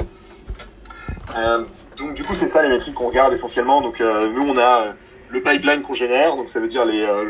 euh, 1.36 1.64
Donc, 1.96 2.14
du 2.14 2.22
coup, 2.22 2.34
c'est 2.34 2.46
ça 2.46 2.62
les 2.62 2.68
métriques 2.68 2.94
qu'on 2.94 3.08
regarde 3.08 3.32
essentiellement. 3.32 3.80
Donc, 3.80 3.98
nous, 3.98 4.42
on 4.42 4.56
a 4.56 4.94
le 5.30 5.42
pipeline 5.42 5.82
qu'on 5.82 5.94
génère, 5.94 6.36
donc 6.36 6.48
ça 6.48 6.60
veut 6.60 6.68
dire 6.68 6.84
les, 6.84 7.00
euh, 7.00 7.24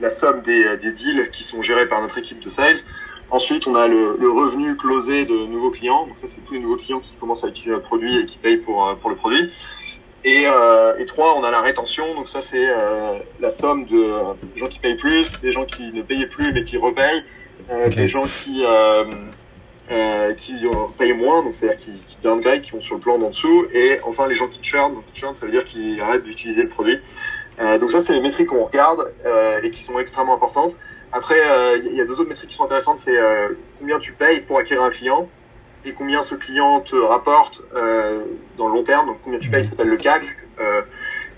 la 0.00 0.10
somme 0.10 0.42
des, 0.42 0.76
des, 0.78 0.90
deals 0.90 1.30
qui 1.30 1.44
sont 1.44 1.62
gérés 1.62 1.86
par 1.86 2.00
notre 2.00 2.18
équipe 2.18 2.40
de 2.40 2.50
sales. 2.50 2.78
Ensuite, 3.30 3.66
on 3.66 3.74
a 3.74 3.88
le, 3.88 4.16
le 4.18 4.30
revenu 4.30 4.76
closé 4.76 5.24
de 5.24 5.46
nouveaux 5.46 5.70
clients. 5.70 6.06
Donc 6.06 6.18
ça, 6.18 6.26
c'est 6.26 6.40
tous 6.44 6.54
les 6.54 6.60
nouveaux 6.60 6.76
clients 6.76 7.00
qui 7.00 7.12
commencent 7.14 7.44
à 7.44 7.48
utiliser 7.48 7.70
notre 7.70 7.84
produit 7.84 8.18
et 8.18 8.26
qui 8.26 8.38
payent 8.38 8.58
pour, 8.58 8.86
euh, 8.86 8.94
pour 8.94 9.10
le 9.10 9.16
produit. 9.16 9.50
Et, 10.24 10.44
euh, 10.46 10.96
et 10.98 11.06
trois, 11.06 11.36
on 11.36 11.44
a 11.44 11.50
la 11.50 11.60
rétention. 11.60 12.14
Donc 12.14 12.28
ça, 12.28 12.40
c'est 12.40 12.66
euh, 12.66 13.18
la 13.40 13.50
somme 13.50 13.84
de 13.86 13.96
euh, 13.96 14.34
gens 14.56 14.68
qui 14.68 14.78
payent 14.78 14.96
plus, 14.96 15.38
des 15.40 15.52
gens 15.52 15.64
qui 15.64 15.92
ne 15.92 16.02
payaient 16.02 16.26
plus 16.26 16.52
mais 16.52 16.64
qui 16.64 16.76
repayent, 16.76 17.24
euh, 17.70 17.88
des 17.88 18.08
gens 18.08 18.24
qui 18.26 18.64
euh, 18.64 19.04
euh, 19.90 20.32
qui 20.32 20.66
euh, 20.66 20.70
payent 20.98 21.12
moins, 21.12 21.42
donc 21.42 21.54
c'est-à-dire 21.54 21.76
qui, 21.76 21.92
qui 21.92 22.16
downgrade, 22.22 22.62
qui 22.62 22.70
vont 22.70 22.80
sur 22.80 22.94
le 22.94 23.02
plan 23.02 23.18
d'en 23.18 23.28
dessous, 23.28 23.66
et 23.74 24.00
enfin 24.04 24.26
les 24.26 24.34
gens 24.34 24.48
qui 24.48 24.60
churn. 24.62 24.94
Donc 24.94 25.04
churn, 25.12 25.34
ça 25.34 25.44
veut 25.44 25.52
dire 25.52 25.64
qu'ils 25.64 26.00
arrêtent 26.00 26.24
d'utiliser 26.24 26.62
le 26.62 26.70
produit. 26.70 26.98
Euh, 27.60 27.78
donc 27.78 27.92
ça, 27.92 28.00
c'est 28.00 28.12
les 28.12 28.20
métriques 28.20 28.48
qu'on 28.48 28.64
regarde 28.64 29.12
euh, 29.24 29.60
et 29.62 29.70
qui 29.70 29.82
sont 29.82 29.98
extrêmement 29.98 30.34
importantes. 30.34 30.76
Après, 31.12 31.38
euh, 31.40 31.78
il 31.84 31.96
y 31.96 32.00
a 32.00 32.04
deux 32.04 32.14
autres 32.14 32.28
métriques 32.28 32.50
qui 32.50 32.56
sont 32.56 32.64
intéressantes, 32.64 32.98
c'est 32.98 33.16
euh, 33.16 33.50
combien 33.78 33.98
tu 34.00 34.12
payes 34.12 34.40
pour 34.40 34.58
acquérir 34.58 34.82
un 34.82 34.90
client 34.90 35.28
et 35.84 35.92
combien 35.92 36.22
ce 36.22 36.34
client 36.34 36.80
te 36.80 36.96
rapporte 36.96 37.62
euh, 37.76 38.24
dans 38.56 38.68
le 38.68 38.74
long 38.74 38.82
terme. 38.82 39.06
Donc 39.06 39.18
combien 39.22 39.38
tu 39.38 39.50
payes, 39.50 39.64
ça 39.64 39.70
s'appelle 39.70 39.88
le 39.88 39.96
CAC. 39.96 40.22
Euh, 40.58 40.82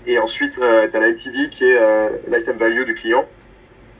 et 0.07 0.19
ensuite, 0.19 0.57
euh, 0.57 0.87
tu 0.89 0.95
as 0.95 0.99
l'LTV 0.99 1.49
qui 1.49 1.65
est 1.65 1.77
euh, 1.77 2.09
lifetime 2.27 2.57
value 2.57 2.85
du 2.85 2.95
client. 2.95 3.25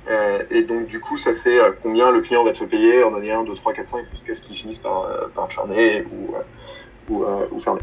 Euh, 0.09 0.43
et 0.49 0.61
donc 0.61 0.87
du 0.87 0.99
coup, 1.01 1.17
ça 1.17 1.33
c'est 1.33 1.59
euh, 1.59 1.71
combien 1.83 2.11
le 2.11 2.21
client 2.21 2.43
va 2.43 2.53
te 2.53 2.63
payer 2.63 3.03
en 3.03 3.13
année 3.13 3.31
1, 3.31 3.43
2, 3.43 3.53
3, 3.53 3.73
4, 3.73 3.87
5 3.87 4.05
jusqu'à 4.09 4.33
ce 4.33 4.41
qu'il 4.41 4.55
finisse 4.55 4.77
par, 4.77 5.03
euh, 5.03 5.27
par 5.35 5.51
churner 5.51 6.05
ou, 6.11 6.33
euh, 6.33 6.39
ou, 7.09 7.23
euh, 7.23 7.45
ou 7.51 7.59
fermer. 7.59 7.81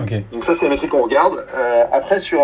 Ok. 0.00 0.14
Donc 0.32 0.44
ça, 0.44 0.54
c'est 0.54 0.64
la 0.64 0.70
métrique 0.70 0.90
qu'on 0.90 1.02
regarde. 1.02 1.46
Euh, 1.54 1.84
après, 1.92 2.18
sur 2.18 2.40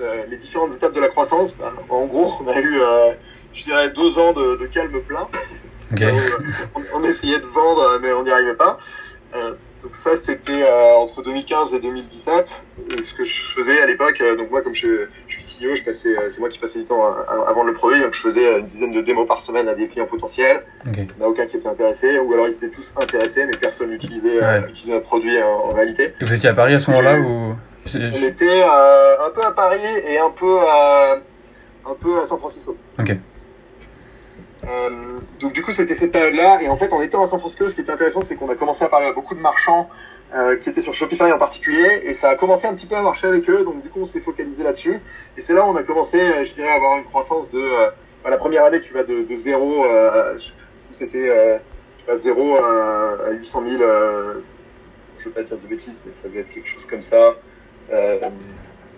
euh, 0.00 0.04
euh, 0.04 0.24
les 0.30 0.36
différentes 0.36 0.74
étapes 0.74 0.94
de 0.94 1.00
la 1.00 1.08
croissance, 1.08 1.54
bah, 1.56 1.72
en 1.88 2.06
gros, 2.06 2.30
on 2.44 2.48
a 2.48 2.58
eu, 2.58 2.80
euh, 2.80 3.12
je 3.52 3.64
dirais, 3.64 3.90
deux 3.90 4.18
ans 4.18 4.32
de, 4.32 4.56
de 4.56 4.66
calme 4.66 5.00
plein. 5.06 5.28
Ok. 5.92 6.00
Où, 6.00 6.04
euh, 6.04 6.38
on, 6.74 6.82
on 7.00 7.04
essayait 7.04 7.38
de 7.38 7.46
vendre, 7.46 7.98
mais 8.00 8.12
on 8.12 8.22
n'y 8.22 8.30
arrivait 8.30 8.54
pas. 8.54 8.76
Euh, 9.34 9.52
donc 9.82 9.94
ça, 9.96 10.12
c'était 10.16 10.62
euh, 10.62 10.94
entre 10.94 11.22
2015 11.22 11.74
et 11.74 11.80
2017. 11.80 12.64
Et 12.90 13.02
ce 13.02 13.14
que 13.14 13.24
je 13.24 13.42
faisais 13.54 13.80
à 13.80 13.86
l'époque, 13.86 14.20
euh, 14.20 14.36
donc 14.36 14.50
moi, 14.50 14.62
comme 14.62 14.74
je, 14.74 15.06
je 15.26 15.40
suis 15.40 15.66
CEO, 15.66 15.74
je 15.74 15.82
passais, 15.82 16.16
euh, 16.16 16.30
c'est 16.30 16.38
moi 16.38 16.48
qui 16.48 16.58
passais 16.58 16.78
du 16.78 16.84
temps 16.84 17.04
à, 17.04 17.52
vendre 17.52 17.66
le 17.66 17.72
produit, 17.72 18.00
donc 18.00 18.14
je 18.14 18.20
faisais 18.20 18.46
euh, 18.46 18.58
une 18.60 18.64
dizaine 18.64 18.92
de 18.92 19.00
démos 19.00 19.26
par 19.26 19.40
semaine 19.40 19.68
à 19.68 19.74
des 19.74 19.88
clients 19.88 20.06
potentiels. 20.06 20.62
Ok. 20.86 20.94
Il 20.98 21.02
n'y 21.02 21.22
en 21.22 21.24
a 21.26 21.28
aucun 21.28 21.46
qui 21.46 21.56
était 21.56 21.66
intéressé, 21.66 22.18
ou 22.18 22.32
alors 22.32 22.46
ils 22.46 22.54
étaient 22.54 22.68
tous 22.68 22.92
intéressés, 22.96 23.44
mais 23.44 23.56
personne 23.56 23.90
n'utilisait 23.90 24.40
euh, 24.42 24.60
Ouais. 24.60 24.66
notre 24.86 25.04
produit 25.04 25.42
en, 25.42 25.48
en 25.48 25.72
réalité. 25.72 26.14
Et 26.20 26.24
vous 26.24 26.32
étiez 26.32 26.48
à 26.50 26.54
Paris 26.54 26.74
à 26.74 26.78
ce 26.78 26.88
moment-là 26.90 27.18
ou? 27.18 27.54
On 27.86 28.22
était 28.22 28.62
euh, 28.62 29.26
un 29.26 29.30
peu 29.30 29.42
à 29.44 29.52
Paris 29.52 29.80
et 30.06 30.18
un 30.18 30.30
peu 30.30 30.60
à, 30.60 31.18
un 31.86 31.94
peu 31.98 32.20
à 32.20 32.24
San 32.24 32.38
Francisco. 32.38 32.76
Ok. 32.98 33.16
Euh, 34.64 34.90
donc 35.40 35.52
du 35.52 35.62
coup 35.62 35.72
c'était 35.72 35.94
cette 35.94 36.12
période-là. 36.12 36.62
Et 36.62 36.68
en 36.68 36.76
fait 36.76 36.92
en 36.92 37.00
étant 37.02 37.22
à 37.22 37.26
San 37.26 37.38
Francisco 37.38 37.68
ce 37.68 37.74
qui 37.74 37.80
était 37.80 37.92
intéressant 37.92 38.22
c'est 38.22 38.36
qu'on 38.36 38.48
a 38.48 38.54
commencé 38.54 38.84
à 38.84 38.88
parler 38.88 39.06
à 39.06 39.12
beaucoup 39.12 39.34
de 39.34 39.40
marchands 39.40 39.90
euh, 40.34 40.56
qui 40.56 40.68
étaient 40.68 40.80
sur 40.80 40.94
Shopify 40.94 41.32
en 41.32 41.38
particulier. 41.38 42.00
Et 42.04 42.14
ça 42.14 42.30
a 42.30 42.36
commencé 42.36 42.66
un 42.66 42.74
petit 42.74 42.86
peu 42.86 42.94
à 42.94 43.02
marcher 43.02 43.26
avec 43.26 43.48
eux. 43.50 43.64
Donc 43.64 43.82
du 43.82 43.88
coup 43.88 44.00
on 44.02 44.06
s'est 44.06 44.20
focalisé 44.20 44.62
là-dessus. 44.62 45.00
Et 45.36 45.40
c'est 45.40 45.54
là 45.54 45.66
où 45.66 45.70
on 45.70 45.76
a 45.76 45.82
commencé 45.82 46.44
je 46.44 46.54
dirais 46.54 46.68
à 46.68 46.74
avoir 46.74 46.98
une 46.98 47.04
croissance 47.04 47.50
de 47.50 47.58
euh, 47.58 47.90
bah, 48.22 48.30
la 48.30 48.36
première 48.36 48.64
année 48.64 48.80
tu 48.80 48.92
vas 48.94 49.02
de, 49.02 49.22
de 49.22 49.36
zéro 49.36 49.84
c'était 50.92 51.60
vas 52.06 52.16
zéro 52.16 52.56
à, 52.56 53.28
à 53.28 53.30
800 53.30 53.62
000 53.70 53.82
euh, 53.82 54.40
je 55.18 55.24
veux 55.26 55.30
pas 55.30 55.42
dire 55.42 55.58
de 55.58 55.66
bêtises 55.66 56.00
mais 56.04 56.10
ça 56.10 56.28
doit 56.28 56.40
être 56.40 56.50
quelque 56.50 56.68
chose 56.68 56.86
comme 56.86 57.02
ça 57.02 57.34
euh, 57.92 58.18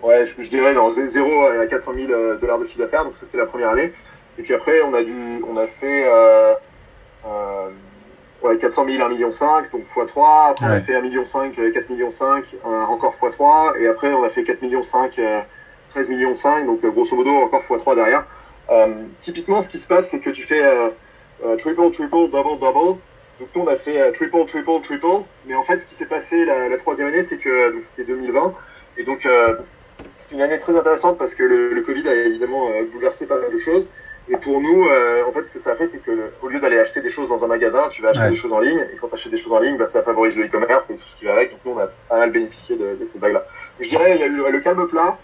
ouais 0.03 0.25
je, 0.25 0.33
je 0.41 0.49
dirais 0.49 0.73
dans 0.73 0.89
zéro 0.89 1.45
à 1.45 1.65
400 1.67 1.93
000 1.95 2.11
euh, 2.11 2.37
dollars 2.37 2.59
de 2.59 2.65
chiffre 2.65 2.79
d'affaires 2.79 3.05
donc 3.05 3.15
ça 3.15 3.25
c'était 3.25 3.37
la 3.37 3.45
première 3.45 3.69
année 3.69 3.91
et 4.37 4.41
puis 4.43 4.53
après, 4.53 4.81
on 4.81 4.93
a 4.93 5.03
dû, 5.03 5.41
on 5.47 5.57
a 5.57 5.67
fait 5.67 6.05
euh, 6.05 6.53
euh, 7.25 7.69
ouais, 8.43 8.57
400 8.57 8.85
000, 8.87 9.03
1 9.03 9.09
million 9.09 9.31
5, 9.31 9.71
donc 9.71 9.85
x3. 9.85 10.51
Après, 10.51 10.65
on 10.65 10.69
a 10.69 10.79
fait 10.79 10.95
1 10.95 11.01
million 11.01 11.25
5, 11.25 11.55
4 11.55 11.89
millions 11.89 12.09
5, 12.09 12.55
euh, 12.65 12.81
encore 12.85 13.15
x3. 13.15 13.79
Et 13.79 13.87
après, 13.87 14.13
on 14.13 14.23
a 14.23 14.29
fait 14.29 14.43
4 14.43 14.61
millions 14.61 14.83
5, 14.83 15.17
euh, 15.19 15.41
13 15.87 16.09
millions 16.09 16.33
5, 16.33 16.65
donc 16.65 16.81
grosso 16.81 17.15
modo 17.15 17.31
encore 17.31 17.61
x3 17.61 17.95
derrière. 17.95 18.25
Typiquement, 19.19 19.61
ce 19.61 19.69
qui 19.69 19.79
se 19.79 19.87
passe, 19.87 20.09
c'est 20.09 20.19
que 20.19 20.31
tu 20.31 20.43
fais 20.43 20.61
triple, 21.57 21.91
triple, 21.91 22.29
double, 22.29 22.59
double. 22.59 22.99
Donc 23.39 23.49
nous, 23.53 23.61
on 23.61 23.67
a 23.67 23.75
fait 23.75 24.11
triple, 24.11 24.43
triple, 24.45 24.81
triple. 24.81 25.05
Mais 25.45 25.55
en 25.55 25.63
fait, 25.63 25.79
ce 25.79 25.85
qui 25.85 25.93
s'est 25.93 26.07
passé 26.07 26.43
la, 26.43 26.67
la 26.67 26.77
troisième 26.77 27.09
année, 27.09 27.21
c'est 27.21 27.37
que 27.37 27.71
donc 27.71 27.83
c'était 27.83 28.05
2020. 28.05 28.53
Et 28.97 29.03
donc, 29.03 29.25
euh, 29.25 29.55
c'est 30.17 30.35
une 30.35 30.41
année 30.41 30.57
très 30.57 30.77
intéressante 30.77 31.17
parce 31.17 31.33
que 31.35 31.43
le, 31.43 31.73
le 31.73 31.81
Covid 31.81 32.07
a 32.07 32.13
évidemment 32.13 32.69
euh, 32.69 32.83
bouleversé 32.91 33.25
pas 33.25 33.37
mal 33.39 33.51
de 33.51 33.57
choses. 33.57 33.87
Et 34.27 34.37
pour 34.37 34.59
nous, 34.59 34.87
euh, 34.87 35.23
en 35.27 35.31
fait, 35.31 35.43
ce 35.43 35.51
que 35.51 35.59
ça 35.59 35.71
a 35.71 35.75
fait, 35.75 35.85
c'est 35.85 35.99
que 35.99 36.31
au 36.41 36.47
lieu 36.47 36.59
d'aller 36.59 36.79
acheter 36.79 36.99
des 37.01 37.09
choses 37.09 37.29
dans 37.29 37.43
un 37.43 37.47
magasin, 37.47 37.89
tu 37.91 38.01
vas 38.01 38.09
acheter 38.09 38.23
Ouais. 38.23 38.29
des 38.31 38.35
choses 38.35 38.53
en 38.53 38.59
ligne. 38.59 38.79
Et 38.91 38.97
quand 38.97 39.07
tu 39.07 39.13
achètes 39.13 39.31
des 39.31 39.37
choses 39.37 39.53
en 39.53 39.59
ligne, 39.59 39.77
bah, 39.77 39.85
ça 39.85 40.01
favorise 40.01 40.35
le 40.35 40.45
e-commerce 40.45 40.89
et 40.89 40.95
tout 40.95 41.07
ce 41.07 41.15
qui 41.15 41.25
va 41.25 41.33
avec. 41.33 41.51
Donc 41.51 41.59
nous, 41.65 41.71
on 41.73 41.79
a 41.79 41.87
pas 42.09 42.17
mal 42.17 42.31
bénéficié 42.31 42.75
de, 42.75 42.95
de 42.95 43.05
cette 43.05 43.21
vague-là. 43.21 43.45
Je 43.79 43.87
dirais, 43.89 44.15
il 44.15 44.19
y 44.21 44.23
a 44.23 44.27
eu 44.27 44.35
le, 44.51 44.59
calme 44.61 44.87
plat, 44.87 45.17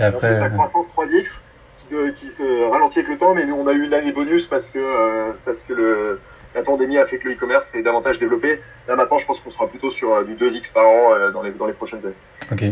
Et 0.00 0.02
après, 0.02 0.26
ensuite 0.26 0.40
la 0.42 0.48
croissance 0.50 0.88
3x 0.88 1.42
qui, 1.78 1.94
de- 1.94 2.10
qui 2.10 2.32
se 2.32 2.68
ralentit 2.68 2.98
avec 2.98 3.10
le 3.10 3.16
temps, 3.18 3.34
mais 3.34 3.44
nous, 3.46 3.54
on 3.54 3.68
a 3.68 3.72
eu 3.72 3.84
une 3.84 3.94
année 3.94 4.10
bonus 4.10 4.46
parce 4.48 4.68
que 4.70 4.78
euh, 4.80 5.30
parce 5.44 5.62
que 5.62 5.72
le, 5.72 6.18
la 6.54 6.62
pandémie 6.62 6.98
a 6.98 7.06
fait 7.06 7.18
que 7.18 7.28
le 7.28 7.34
e-commerce 7.34 7.66
s'est 7.66 7.82
davantage 7.82 8.18
développé. 8.18 8.60
Là 8.88 8.96
maintenant, 8.96 9.18
je 9.18 9.26
pense 9.26 9.40
qu'on 9.40 9.50
sera 9.50 9.68
plutôt 9.68 9.90
sur 9.90 10.12
euh, 10.12 10.24
du 10.24 10.34
2x 10.34 10.72
par 10.72 10.86
an 10.86 11.14
euh, 11.14 11.30
dans 11.30 11.42
les 11.42 11.52
dans 11.52 11.66
les 11.66 11.72
prochaines 11.72 12.04
années. 12.04 12.14
Ok, 12.50 12.64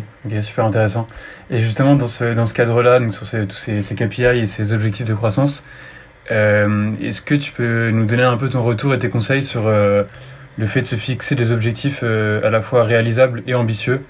super 0.42 0.64
intéressant. 0.64 1.06
Et 1.50 1.60
justement, 1.60 1.94
dans 1.94 2.06
ce, 2.08 2.34
dans 2.34 2.46
ce 2.46 2.54
cadre-là, 2.54 3.00
sur 3.12 3.26
tous 3.46 3.56
ces, 3.56 3.82
ces 3.82 3.94
KPI 3.94 4.24
et 4.24 4.46
ces 4.46 4.72
objectifs 4.72 5.06
de 5.06 5.14
croissance, 5.14 5.62
euh, 6.30 6.90
est-ce 7.00 7.22
que 7.22 7.34
tu 7.34 7.52
peux 7.52 7.90
nous 7.90 8.06
donner 8.06 8.24
un 8.24 8.36
peu 8.36 8.48
ton 8.48 8.62
retour 8.62 8.94
et 8.94 8.98
tes 8.98 9.08
conseils 9.08 9.42
sur 9.42 9.68
le 9.68 10.66
fait 10.66 10.82
de 10.82 10.86
se 10.86 10.96
fixer 10.96 11.36
des 11.36 11.52
objectifs 11.52 12.02
à 12.02 12.50
la 12.50 12.60
fois 12.60 12.84
réalisables 12.84 13.42
et 13.46 13.54
ambitieux 13.54 14.02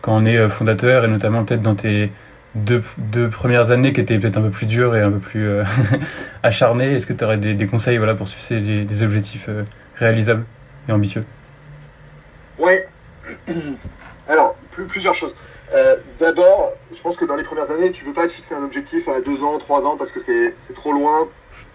quand 0.00 0.16
on 0.16 0.24
est 0.26 0.48
fondateur 0.48 1.04
et 1.04 1.08
notamment 1.08 1.44
peut-être 1.44 1.62
dans 1.62 1.76
tes 1.76 2.10
deux, 2.54 2.82
premières 3.30 3.70
années 3.70 3.92
qui 3.92 4.00
étaient 4.00 4.18
peut-être 4.18 4.36
un 4.36 4.42
peu 4.42 4.50
plus 4.50 4.66
dures 4.66 4.94
et 4.94 5.00
un 5.00 5.10
peu 5.10 5.18
plus 5.18 5.48
euh, 5.48 5.64
acharnées 6.42 6.94
Est-ce 6.94 7.06
que 7.06 7.12
tu 7.12 7.24
aurais 7.24 7.38
des, 7.38 7.66
conseils 7.66 7.98
pour 8.16 8.28
fixer 8.28 8.60
des, 8.60 9.02
objectifs 9.02 9.46
euh, 9.48 9.64
réalisables 9.96 10.44
et 10.88 10.92
ambitieux? 10.92 11.24
Ouais. 12.58 12.86
Alors, 14.28 14.56
plus- 14.70 14.86
plusieurs 14.86 15.14
choses. 15.14 15.34
Euh, 15.74 15.96
D'abord, 16.18 16.72
je 16.92 17.00
pense 17.00 17.16
que 17.16 17.24
dans 17.24 17.36
les 17.36 17.42
premières 17.42 17.70
années, 17.70 17.92
tu 17.92 18.04
veux 18.04 18.12
pas 18.12 18.26
te 18.26 18.32
fixer 18.32 18.54
un 18.54 18.62
objectif 18.62 19.08
à 19.08 19.20
deux 19.20 19.42
ans, 19.42 19.56
trois 19.58 19.86
ans, 19.86 19.96
parce 19.96 20.12
que 20.12 20.20
c'est 20.20 20.74
trop 20.74 20.92
loin. 20.92 21.28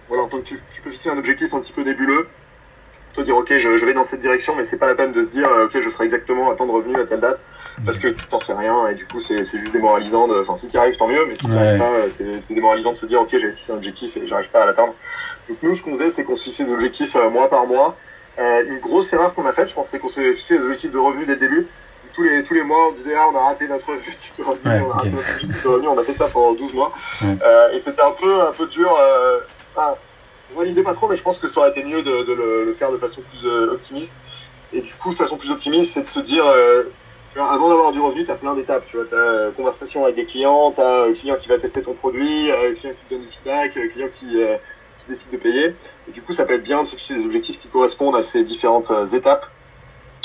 Voilà, 0.07 0.23
tu 0.45 0.81
peux 0.81 0.89
fixer 0.89 1.09
un 1.09 1.17
objectif 1.17 1.53
un 1.53 1.59
petit 1.59 1.73
peu 1.73 1.81
nébuleux. 1.81 2.27
Dire, 3.23 3.35
ok, 3.35 3.51
je, 3.57 3.77
je 3.77 3.85
vais 3.85 3.93
dans 3.93 4.03
cette 4.03 4.19
direction, 4.19 4.55
mais 4.55 4.63
c'est 4.63 4.77
pas 4.77 4.85
la 4.85 4.93
peine 4.95 5.11
de 5.11 5.23
se 5.23 5.31
dire, 5.31 5.49
euh, 5.49 5.65
ok, 5.65 5.79
je 5.81 5.89
serai 5.89 6.03
exactement 6.03 6.51
à 6.51 6.55
tant 6.55 6.65
de 6.67 6.71
revenus 6.71 6.97
à 6.97 7.05
telle 7.05 7.19
date, 7.19 7.41
parce 7.83 7.97
que 7.99 8.07
tu 8.09 8.25
t'en 8.27 8.37
sais 8.39 8.53
rien, 8.53 8.87
et 8.89 8.93
du 8.95 9.05
coup, 9.07 9.19
c'est 9.19 9.43
juste 9.43 9.71
démoralisant. 9.73 10.27
de- 10.27 10.39
Enfin, 10.41 10.55
si 10.55 10.67
tu 10.67 10.77
arrives, 10.77 10.95
tant 10.97 11.07
mieux, 11.07 11.25
mais 11.27 11.35
si 11.35 11.45
tu 11.45 11.51
Ouais. 11.51 11.57
arrives 11.57 11.79
pas, 11.79 11.89
euh, 11.89 12.09
c'est 12.09 12.53
démoralisant 12.53 12.91
de 12.91 12.95
se 12.95 13.05
dire, 13.07 13.19
ok, 13.21 13.29
j'avais 13.31 13.51
fixé 13.53 13.71
un 13.71 13.75
objectif 13.75 14.15
et 14.17 14.27
j'arrive 14.27 14.49
pas 14.51 14.61
à 14.61 14.65
l'atteindre. 14.67 14.93
Donc 15.49 15.57
nous, 15.63 15.73
ce 15.73 15.81
qu'on 15.83 15.89
faisait, 15.91 16.09
c'est 16.09 16.23
qu'on 16.23 16.35
se 16.37 16.43
fixait 16.43 16.63
des 16.63 16.71
objectifs 16.71 17.15
euh, 17.15 17.29
mois 17.29 17.49
par 17.49 17.65
mois. 17.65 17.97
Euh, 18.39 18.63
une 18.67 18.79
grosse 18.79 19.11
erreur 19.13 19.33
qu'on 19.33 19.45
a 19.47 19.51
faite, 19.53 19.67
je 19.69 19.73
pense, 19.73 19.87
c'est 19.87 19.97
qu'on 19.99 20.07
s'est 20.07 20.33
fixé 20.33 20.57
des 20.59 20.63
objectifs 20.63 20.91
de 20.91 20.99
revenus 20.99 21.25
dès 21.25 21.33
le 21.33 21.39
début. 21.39 21.67
Tous 22.13 22.21
les, 22.23 22.43
tous 22.43 22.53
les 22.53 22.63
mois, 22.63 22.89
on 22.89 22.91
disait, 22.93 23.15
ah, 23.17 23.25
on 23.33 23.35
a 23.35 23.41
raté 23.45 23.67
notre 23.67 23.89
objectif 23.93 24.33
de 24.37 24.43
revenu, 24.43 24.61
Ouais, 24.69 24.81
on 24.87 24.91
a 24.91 24.95
raté 24.95 25.09
notre 25.09 25.27
objectif 25.33 25.63
de 25.63 25.67
revenu, 25.67 25.87
on 25.87 25.97
a 25.97 26.03
fait 26.03 26.13
ça 26.13 26.27
pendant 26.27 26.53
12 26.53 26.73
mois. 26.73 26.93
Ouais. 27.23 27.35
Euh, 27.43 27.71
et 27.71 27.79
c'était 27.79 28.01
un 28.03 28.11
peu, 28.11 28.41
un 28.41 28.51
peu 28.51 28.67
dur. 28.67 28.95
Euh, 28.99 29.39
on 30.53 30.57
réalisait 30.57 30.83
pas 30.83 30.93
trop, 30.93 31.07
mais 31.07 31.15
je 31.15 31.23
pense 31.23 31.39
que 31.39 31.47
ça 31.47 31.59
aurait 31.59 31.69
été 31.69 31.83
mieux 31.83 32.01
de, 32.01 32.23
de 32.23 32.33
le, 32.33 32.65
le 32.65 32.73
faire 32.73 32.91
de 32.91 32.97
façon 32.97 33.21
plus 33.21 33.45
euh, 33.45 33.71
optimiste. 33.71 34.15
Et 34.73 34.81
du 34.81 34.93
coup, 34.95 35.11
de 35.11 35.15
façon 35.15 35.37
plus 35.37 35.51
optimiste, 35.51 35.93
c'est 35.93 36.01
de 36.01 36.07
se 36.07 36.19
dire, 36.19 36.45
euh, 36.45 36.83
tu 37.33 37.39
avant 37.39 37.69
d'avoir 37.69 37.91
du 37.91 37.99
revenu, 37.99 38.25
tu 38.25 38.31
as 38.31 38.35
plein 38.35 38.55
d'étapes. 38.55 38.85
Tu 38.85 38.97
vois, 38.97 39.05
as 39.11 39.15
euh, 39.15 39.51
conversation 39.51 40.03
avec 40.03 40.15
des 40.15 40.25
clients, 40.25 40.71
tu 40.71 40.81
as 40.81 41.11
client 41.13 41.35
qui 41.37 41.47
va 41.47 41.57
tester 41.57 41.81
ton 41.81 41.93
produit, 41.93 42.51
euh, 42.51 42.73
client 42.73 42.93
qui 42.93 43.05
te 43.05 43.13
donne 43.13 43.25
du 43.25 43.31
feedback, 43.31 43.77
euh, 43.77 43.87
client 43.89 44.07
qui, 44.13 44.41
euh, 44.41 44.57
qui 44.97 45.07
décide 45.07 45.31
de 45.31 45.37
payer. 45.37 45.75
Et 46.07 46.11
du 46.11 46.21
coup, 46.21 46.33
ça 46.33 46.45
peut 46.45 46.53
être 46.53 46.63
bien 46.63 46.83
de 46.83 46.87
se 46.87 46.95
fixer 46.95 47.15
des 47.15 47.25
objectifs 47.25 47.59
qui 47.59 47.69
correspondent 47.69 48.15
à 48.15 48.23
ces 48.23 48.43
différentes 48.43 48.91
euh, 48.91 49.05
étapes 49.05 49.47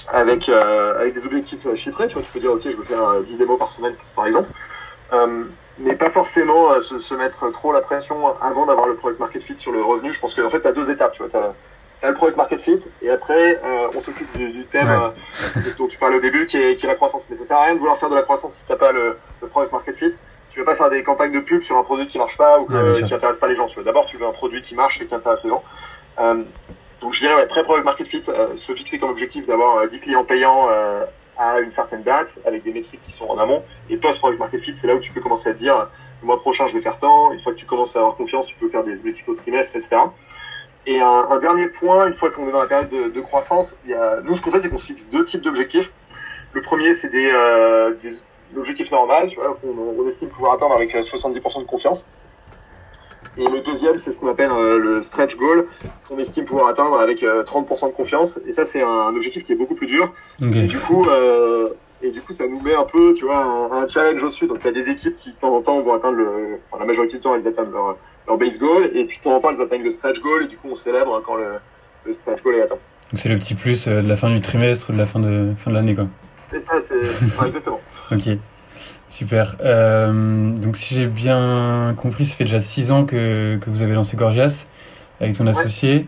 avec, 0.08 0.48
euh, 0.48 0.98
avec 0.98 1.14
des 1.14 1.24
objectifs 1.26 1.66
euh, 1.66 1.74
chiffrés. 1.74 2.08
Tu 2.08 2.14
vois, 2.14 2.22
tu 2.22 2.30
peux 2.32 2.40
dire, 2.40 2.52
OK, 2.52 2.62
je 2.64 2.76
veux 2.76 2.84
faire 2.84 3.02
euh, 3.08 3.22
10 3.22 3.36
démos 3.36 3.58
par 3.58 3.70
semaine, 3.70 3.96
par 4.16 4.26
exemple. 4.26 4.48
Mais 5.78 5.94
pas 5.96 6.10
forcément 6.10 6.72
euh, 6.72 6.80
se, 6.80 6.98
se 6.98 7.14
mettre 7.14 7.50
trop 7.50 7.72
la 7.72 7.80
pression 7.80 8.36
avant 8.40 8.66
d'avoir 8.66 8.86
le 8.86 8.94
product 8.94 9.20
market 9.20 9.42
fit 9.42 9.56
sur 9.58 9.72
le 9.72 9.82
revenu. 9.82 10.12
Je 10.12 10.20
pense 10.20 10.34
qu'en 10.34 10.50
fait, 10.50 10.60
tu 10.60 10.68
as 10.68 10.72
deux 10.72 10.90
étapes. 10.90 11.12
Tu 11.14 11.22
vois, 11.22 11.30
t'as, 11.30 11.52
as 12.06 12.08
le 12.10 12.14
product 12.14 12.36
market 12.36 12.60
fit 12.60 12.80
et 13.00 13.10
après, 13.10 13.60
euh, 13.64 13.88
on 13.94 14.00
s'occupe 14.02 14.30
du, 14.36 14.50
du 14.50 14.66
thème 14.66 14.88
Ouais. 14.88 15.12
euh, 15.56 15.60
dont 15.78 15.86
tu 15.86 15.98
parlais 15.98 16.16
au 16.16 16.20
début, 16.20 16.44
qui 16.46 16.56
est, 16.58 16.76
qui 16.76 16.84
est 16.84 16.88
la 16.88 16.94
croissance. 16.94 17.26
Mais 17.30 17.36
ça 17.36 17.44
sert 17.44 17.56
à 17.56 17.64
rien 17.64 17.74
de 17.74 17.78
vouloir 17.78 17.96
faire 17.98 18.10
de 18.10 18.14
la 18.14 18.22
croissance 18.22 18.54
si 18.54 18.64
t'as 18.66 18.76
pas 18.76 18.92
le, 18.92 19.16
le 19.40 19.48
product 19.48 19.72
market 19.72 19.96
fit. 19.96 20.10
Tu 20.50 20.58
veux 20.58 20.64
pas 20.66 20.74
faire 20.74 20.90
des 20.90 21.02
campagnes 21.02 21.32
de 21.32 21.40
pub 21.40 21.62
sur 21.62 21.78
un 21.78 21.82
produit 21.84 22.06
qui 22.06 22.18
marche 22.18 22.36
pas 22.36 22.60
ou 22.60 22.66
que- 22.66 22.72
Ouais, 22.98 23.02
qui 23.02 23.14
intéresse 23.14 23.38
pas 23.38 23.48
les 23.48 23.56
gens. 23.56 23.66
Tu 23.68 23.82
d'abord, 23.82 24.04
tu 24.04 24.18
veux 24.18 24.26
un 24.26 24.32
produit 24.32 24.60
qui 24.60 24.74
marche 24.74 25.00
et 25.00 25.06
qui 25.06 25.14
intéresse 25.14 25.42
les 25.44 25.50
gens. 25.50 25.62
Euh, 26.20 26.42
donc 27.00 27.14
je 27.14 27.20
dirais 27.20 27.34
ouais, 27.34 27.46
pré-product 27.46 27.84
market 27.86 28.06
fit, 28.06 28.22
se 28.56 28.72
fixer 28.74 28.98
comme 28.98 29.08
objectif 29.10 29.46
d'avoir 29.46 29.78
euh, 29.78 29.86
10 29.86 30.00
clients 30.00 30.24
payants 30.24 30.68
à 31.36 31.60
une 31.60 31.70
certaine 31.70 32.02
date 32.02 32.38
avec 32.44 32.62
des 32.64 32.72
métriques 32.72 33.02
qui 33.02 33.12
sont 33.12 33.26
en 33.26 33.38
amont. 33.38 33.62
Et 33.88 33.96
post-product 33.96 34.38
market 34.38 34.60
fit, 34.60 34.74
c'est 34.74 34.86
là 34.86 34.94
où 34.94 35.00
tu 35.00 35.12
peux 35.12 35.20
commencer 35.20 35.48
à 35.48 35.52
dire 35.52 35.88
le 36.20 36.26
mois 36.26 36.40
prochain 36.40 36.66
je 36.66 36.74
vais 36.74 36.82
faire 36.82 36.98
tant. 36.98 37.32
Une 37.32 37.40
fois 37.40 37.52
que 37.52 37.58
tu 37.58 37.66
commences 37.66 37.96
à 37.96 38.00
avoir 38.00 38.16
confiance, 38.16 38.46
tu 38.46 38.56
peux 38.56 38.68
faire 38.68 38.84
des 38.84 38.98
objectifs 38.98 39.28
au 39.28 39.34
trimestre, 39.34 39.76
etc. 39.76 39.96
Et 40.86 41.00
un, 41.00 41.38
dernier 41.38 41.68
point, 41.68 42.08
une 42.08 42.12
fois 42.12 42.30
qu'on 42.30 42.48
est 42.48 42.52
dans 42.52 42.60
la 42.60 42.66
période 42.66 42.90
de, 42.90 43.20
croissance, 43.20 43.76
il 43.84 43.90
y 43.90 43.94
a, 43.94 44.20
nous 44.22 44.34
ce 44.34 44.42
qu'on 44.42 44.50
fait 44.50 44.58
c'est 44.58 44.68
qu'on 44.68 44.78
fixe 44.78 45.08
deux 45.08 45.24
types 45.24 45.42
d'objectifs. 45.42 45.92
Le 46.52 46.60
premier 46.60 46.94
c'est 46.94 47.08
des, 47.08 47.30
euh, 47.32 47.94
des 48.02 48.10
l'objectif 48.54 48.90
normal, 48.90 49.30
vois, 49.34 49.56
on, 49.64 50.06
estime 50.08 50.28
pouvoir 50.28 50.54
atteindre 50.54 50.74
avec 50.74 50.94
70% 50.94 51.60
de 51.60 51.66
confiance. 51.66 52.04
Et 53.38 53.44
le 53.44 53.62
deuxième, 53.62 53.98
c'est 53.98 54.12
ce 54.12 54.20
qu'on 54.20 54.28
appelle 54.28 54.50
le 54.50 55.02
stretch 55.02 55.36
goal, 55.36 55.66
qu'on 56.06 56.18
estime 56.18 56.44
pouvoir 56.44 56.68
atteindre 56.68 56.98
avec 56.98 57.22
30% 57.22 57.88
de 57.88 57.92
confiance. 57.92 58.38
Et 58.46 58.52
ça, 58.52 58.64
c'est 58.64 58.82
un, 58.82 59.08
objectif 59.14 59.44
qui 59.44 59.52
est 59.52 59.56
beaucoup 59.56 59.74
plus 59.74 59.86
dur. 59.86 60.12
Et 60.42 60.66
du 60.66 60.78
coup, 60.78 61.06
et 62.02 62.10
du 62.10 62.20
coup, 62.20 62.32
ça 62.32 62.46
nous 62.48 62.60
met 62.60 62.74
un 62.74 62.84
peu, 62.84 63.14
tu 63.14 63.24
vois, 63.24 63.70
un, 63.72 63.86
challenge 63.86 64.22
au-dessus. 64.22 64.48
Donc, 64.48 64.60
tu 64.60 64.66
as 64.66 64.72
des 64.72 64.88
équipes 64.88 65.16
qui, 65.16 65.30
de 65.30 65.36
temps 65.36 65.54
en 65.54 65.62
temps, 65.62 65.80
vont 65.82 65.94
atteindre 65.94 66.16
le, 66.16 66.58
enfin, 66.66 66.78
la 66.80 66.86
majorité 66.86 67.16
du 67.16 67.22
temps, 67.22 67.36
elles 67.36 67.46
atteignent 67.46 67.70
leur, 67.70 67.96
leur 68.26 68.38
base 68.38 68.58
goal. 68.58 68.90
Et 68.94 69.04
puis, 69.04 69.18
de 69.18 69.22
temps 69.22 69.36
en 69.36 69.40
temps, 69.40 69.50
elles 69.50 69.60
atteignent 69.60 69.84
le 69.84 69.90
stretch 69.90 70.20
goal. 70.20 70.44
Et 70.44 70.48
du 70.48 70.56
coup, 70.56 70.68
on 70.70 70.74
célèbre 70.74 71.22
quand 71.24 71.36
le, 71.36 71.58
le 72.04 72.12
stretch 72.12 72.42
goal 72.42 72.56
est 72.56 72.62
atteint. 72.62 72.78
Donc, 73.12 73.20
c'est 73.20 73.28
le 73.28 73.38
petit 73.38 73.54
plus 73.54 73.86
euh, 73.86 74.02
de 74.02 74.08
la 74.08 74.16
fin 74.16 74.30
du 74.30 74.40
trimestre 74.40 74.90
ou 74.90 74.92
de 74.92 74.98
la 74.98 75.06
fin 75.06 75.20
de, 75.20 75.52
fin 75.56 75.70
de 75.70 75.76
l'année, 75.76 75.94
quoi. 75.94 76.08
C'est 76.50 76.60
ça, 76.60 76.80
c'est, 76.80 77.46
exactement. 77.46 77.80
ok. 78.10 78.38
Super. 79.12 79.56
Euh, 79.60 80.56
donc, 80.56 80.78
si 80.78 80.94
j'ai 80.94 81.06
bien 81.06 81.94
compris, 81.98 82.24
ça 82.24 82.34
fait 82.34 82.44
déjà 82.44 82.60
6 82.60 82.92
ans 82.92 83.04
que, 83.04 83.58
que 83.60 83.68
vous 83.68 83.82
avez 83.82 83.92
lancé 83.92 84.16
Gorgias 84.16 84.66
avec 85.20 85.36
ton 85.36 85.46
associé. 85.46 86.06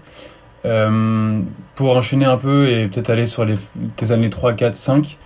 Euh, 0.65 1.43
pour 1.75 1.95
enchaîner 1.95 2.25
un 2.25 2.39
peu 2.39 2.71
et 2.71 2.89
peut-être 2.89 3.11
aller 3.11 3.27
sur 3.27 3.45
les, 3.45 3.57
tes 3.97 4.11
années 4.11 4.31
3, 4.31 4.55
4, 4.55 4.75
5, 4.75 5.19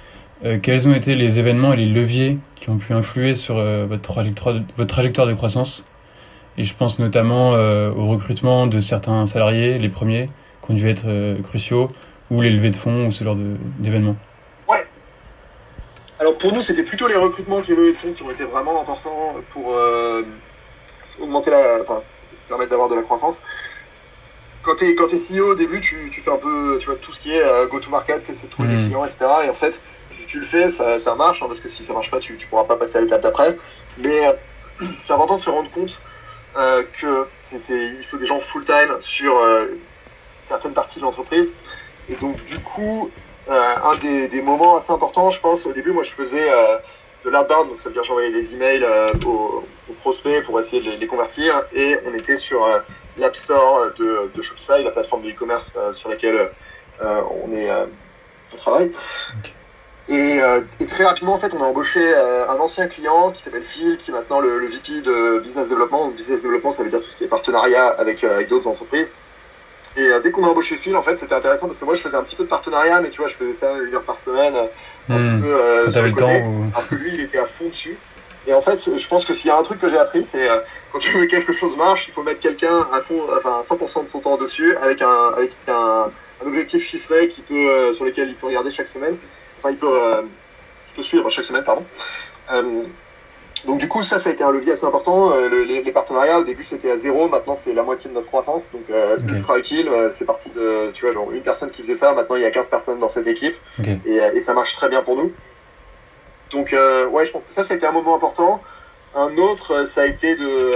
euh, 0.44 0.58
quels 0.60 0.88
ont 0.88 0.92
été 0.92 1.14
les 1.14 1.38
événements 1.38 1.72
et 1.72 1.76
les 1.76 1.86
leviers 1.86 2.38
qui 2.56 2.68
ont 2.68 2.78
pu 2.78 2.92
influer 2.94 3.36
sur 3.36 3.58
euh, 3.58 3.86
votre, 3.88 4.02
trajectoire 4.02 4.56
de, 4.56 4.62
votre 4.76 4.92
trajectoire 4.92 5.28
de 5.28 5.34
croissance? 5.34 5.84
Et 6.56 6.64
je 6.64 6.74
pense 6.74 6.98
notamment 6.98 7.52
au 7.52 8.06
recrutement 8.08 8.66
de 8.66 8.80
certains 8.80 9.24
salariés, 9.26 9.78
les 9.78 9.88
premiers, 9.88 10.26
qui 10.60 10.72
ont 10.72 10.74
dû 10.74 10.88
être 10.88 11.06
cruciaux, 11.44 11.92
ou 12.32 12.40
les 12.40 12.50
levées 12.50 12.70
de 12.70 12.76
fonds, 12.76 13.06
ou 13.06 13.12
ce 13.12 13.22
genre 13.22 13.36
d'événements. 13.78 14.16
Alors 16.20 16.36
pour 16.36 16.52
nous, 16.52 16.62
c'était 16.62 16.82
plutôt 16.82 17.06
les 17.06 17.16
recrutements 17.16 17.62
qui 17.62 17.72
ont 17.72 18.30
été 18.30 18.44
vraiment 18.44 18.80
importants 18.80 19.36
pour 19.50 19.74
augmenter 21.20 21.50
la, 21.50 21.80
enfin, 21.82 22.02
permettre 22.48 22.70
d'avoir 22.70 22.88
de 22.88 22.94
la 22.94 23.02
croissance 23.02 23.40
quand 24.62 24.74
tu 24.74 24.84
es, 24.84 24.94
quand 24.96 25.06
es 25.12 25.16
CEO 25.16 25.52
au 25.52 25.54
début, 25.54 25.80
tu, 25.80 26.10
tu, 26.10 26.20
fais 26.20 26.30
un 26.30 26.36
peu 26.36 26.76
tu 26.80 26.86
vois, 26.86 26.96
tout 26.96 27.12
ce 27.12 27.20
qui 27.20 27.32
est 27.32 27.68
go-to-market, 27.70 28.24
c'est 28.26 28.46
de 28.46 28.50
trouver 28.50 28.68
des 28.68 28.74
mmh. 28.74 28.86
clients, 28.86 29.04
etc. 29.04 29.26
Et 29.44 29.48
en 29.48 29.54
fait, 29.54 29.80
tu 30.28 30.38
le 30.40 30.44
fais, 30.44 30.70
ça, 30.70 30.98
ça 30.98 31.14
marche, 31.14 31.42
hein, 31.42 31.46
parce 31.48 31.60
que 31.60 31.68
si 31.68 31.82
ça 31.84 31.94
marche 31.94 32.10
pas, 32.10 32.20
tu, 32.20 32.36
tu 32.36 32.46
pourras 32.46 32.64
pas 32.64 32.76
passer 32.76 32.98
à 32.98 33.00
l'étape 33.00 33.22
d'après. 33.22 33.56
Mais 33.96 34.26
euh, 34.26 34.32
c'est 34.98 35.12
important 35.12 35.36
de 35.36 35.42
se 35.42 35.50
rendre 35.50 35.70
compte 35.70 36.02
euh, 36.56 36.84
que 37.00 37.26
c'est, 37.38 37.58
il 37.70 38.04
faut 38.04 38.18
des 38.18 38.26
gens 38.26 38.38
full 38.40 38.64
time 38.64 38.96
sur 39.00 39.36
euh, 39.38 39.66
certaines 40.40 40.74
parties 40.74 40.98
de 41.00 41.04
l'entreprise. 41.04 41.52
Et 42.08 42.14
donc 42.16 42.44
du 42.44 42.58
coup, 42.58 43.10
euh, 43.10 43.10
un 43.48 43.96
des, 43.96 44.28
des, 44.28 44.42
moments 44.42 44.76
assez 44.76 44.92
importants, 44.92 45.30
je 45.30 45.40
pense, 45.40 45.66
au 45.66 45.72
début, 45.72 45.92
moi 45.92 46.02
je 46.02 46.12
faisais 46.12 46.50
euh, 46.50 46.78
de 47.24 47.30
l'outbound, 47.30 47.68
donc 47.68 47.80
ça 47.80 47.88
veut 47.88 47.94
dire 47.94 48.04
j'envoyais 48.04 48.30
des 48.30 48.54
emails 48.54 48.86
aux, 49.26 49.64
aux, 49.88 49.92
prospects 49.94 50.44
pour 50.44 50.58
essayer 50.60 50.82
de 50.82 50.90
les, 50.90 50.96
les 50.96 51.06
convertir, 51.06 51.64
et 51.72 51.98
on 52.06 52.14
était 52.14 52.36
sur 52.36 52.66
l'App 53.16 53.36
Store 53.36 53.90
de, 53.98 54.30
de, 54.34 54.42
Shopify, 54.42 54.82
la 54.82 54.90
plateforme 54.90 55.22
de 55.22 55.30
e-commerce 55.30 55.74
sur 55.92 56.08
laquelle 56.08 56.50
on 57.00 57.52
est 57.52 57.70
on 58.52 58.56
travaille. 58.56 58.90
Et, 60.08 60.40
euh, 60.40 60.62
et, 60.80 60.86
très 60.86 61.04
rapidement, 61.04 61.34
en 61.34 61.38
fait, 61.38 61.52
on 61.52 61.62
a 61.62 61.66
embauché 61.66 62.00
euh, 62.00 62.48
un 62.48 62.56
ancien 62.58 62.88
client 62.88 63.30
qui 63.30 63.42
s'appelle 63.42 63.62
Phil, 63.62 63.98
qui 63.98 64.10
est 64.10 64.14
maintenant 64.14 64.40
le, 64.40 64.58
le, 64.58 64.66
VP 64.68 65.02
de 65.02 65.40
Business 65.40 65.68
Development. 65.68 66.06
Donc, 66.06 66.14
business 66.14 66.40
Development, 66.40 66.70
ça 66.70 66.82
veut 66.82 66.88
dire 66.88 67.00
tout 67.00 67.10
ce 67.10 67.16
qui 67.16 67.24
est 67.24 67.28
partenariat 67.28 67.88
avec, 67.88 68.24
euh, 68.24 68.36
avec 68.36 68.48
d'autres 68.48 68.66
entreprises. 68.66 69.10
Et 69.98 70.20
dès 70.22 70.30
qu'on 70.30 70.44
a 70.44 70.48
embauché 70.48 70.76
Phil, 70.76 70.96
en 70.96 71.02
fait, 71.02 71.16
c'était 71.16 71.34
intéressant 71.34 71.66
parce 71.66 71.78
que 71.78 71.84
moi, 71.84 71.94
je 71.94 72.00
faisais 72.00 72.16
un 72.16 72.22
petit 72.22 72.36
peu 72.36 72.44
de 72.44 72.48
partenariat, 72.48 73.00
mais 73.00 73.10
tu 73.10 73.20
vois, 73.20 73.26
je 73.26 73.36
faisais 73.36 73.52
ça 73.52 73.72
une 73.78 73.94
heure 73.94 74.04
par 74.04 74.18
semaine, 74.18 74.54
un 75.08 75.24
petit 75.24 75.34
hmm. 75.34 75.42
peu 75.42 75.48
euh, 75.48 75.86
le 75.86 76.10
côté, 76.12 76.40
temps, 76.40 76.70
alors 76.74 76.88
que 76.88 76.94
lui, 76.94 77.14
il 77.14 77.20
était 77.20 77.38
à 77.38 77.46
fond 77.46 77.68
dessus. 77.68 77.98
Et 78.46 78.54
en 78.54 78.60
fait, 78.60 78.96
je 78.96 79.08
pense 79.08 79.24
que 79.24 79.34
s'il 79.34 79.48
y 79.48 79.50
a 79.50 79.58
un 79.58 79.62
truc 79.62 79.78
que 79.78 79.88
j'ai 79.88 79.98
appris, 79.98 80.24
c'est 80.24 80.48
quand 80.92 81.00
tu 81.00 81.10
veux 81.10 81.26
que 81.26 81.30
quelque 81.30 81.52
chose 81.52 81.76
marche, 81.76 82.06
il 82.08 82.14
faut 82.14 82.22
mettre 82.22 82.40
quelqu'un 82.40 82.86
à 82.92 83.00
fond, 83.00 83.22
enfin 83.36 83.60
100% 83.60 84.04
de 84.04 84.08
son 84.08 84.20
temps 84.20 84.36
dessus, 84.38 84.74
avec 84.76 85.02
un, 85.02 85.32
avec 85.36 85.50
un, 85.66 86.10
un 86.42 86.46
objectif 86.46 86.82
chiffré 86.82 87.28
qui 87.28 87.42
peut, 87.42 87.92
sur 87.92 88.06
lequel 88.06 88.28
il 88.28 88.36
peut 88.36 88.46
regarder 88.46 88.70
chaque 88.70 88.86
semaine 88.86 89.18
enfin 89.58 89.70
il 89.70 89.76
peut, 89.76 89.86
euh, 89.90 90.22
il 90.88 90.94
peut 90.94 91.02
suivre 91.02 91.28
chaque 91.28 91.44
semaine, 91.44 91.64
pardon. 91.64 91.84
Euh, 93.64 93.66
donc 93.66 93.80
du 93.80 93.88
coup, 93.88 94.02
ça, 94.02 94.18
ça 94.18 94.30
a 94.30 94.32
été 94.32 94.44
un 94.44 94.52
levier 94.52 94.72
assez 94.72 94.84
important. 94.84 95.32
Euh, 95.32 95.48
les, 95.48 95.82
les, 95.82 95.92
partenariats, 95.92 96.38
au 96.38 96.44
début, 96.44 96.64
c'était 96.64 96.90
à 96.90 96.96
zéro. 96.96 97.28
Maintenant, 97.28 97.54
c'est 97.54 97.72
la 97.72 97.82
moitié 97.82 98.10
de 98.10 98.14
notre 98.14 98.26
croissance. 98.26 98.70
Donc, 98.72 98.90
euh, 98.90 99.18
ultra 99.28 99.58
utile. 99.58 99.90
c'est 100.12 100.24
parti 100.24 100.50
de, 100.50 100.90
tu 100.92 101.04
vois, 101.04 101.14
genre, 101.14 101.32
une 101.32 101.42
personne 101.42 101.70
qui 101.70 101.82
faisait 101.82 101.94
ça. 101.94 102.12
Maintenant, 102.12 102.36
il 102.36 102.42
y 102.42 102.46
a 102.46 102.50
15 102.50 102.68
personnes 102.68 102.98
dans 102.98 103.08
cette 103.08 103.26
équipe. 103.26 103.54
Okay. 103.80 103.98
Et, 104.06 104.16
et, 104.16 104.40
ça 104.40 104.54
marche 104.54 104.74
très 104.74 104.88
bien 104.88 105.02
pour 105.02 105.16
nous. 105.16 105.32
Donc, 106.50 106.72
ouais, 106.72 107.26
je 107.26 107.32
pense 107.32 107.44
que 107.44 107.52
ça, 107.52 107.64
ça 107.64 107.74
a 107.74 107.76
été 107.76 107.86
un 107.86 107.92
moment 107.92 108.16
important. 108.16 108.62
Un 109.14 109.36
autre, 109.38 109.86
ça 109.88 110.02
a 110.02 110.06
été 110.06 110.36
de... 110.36 110.72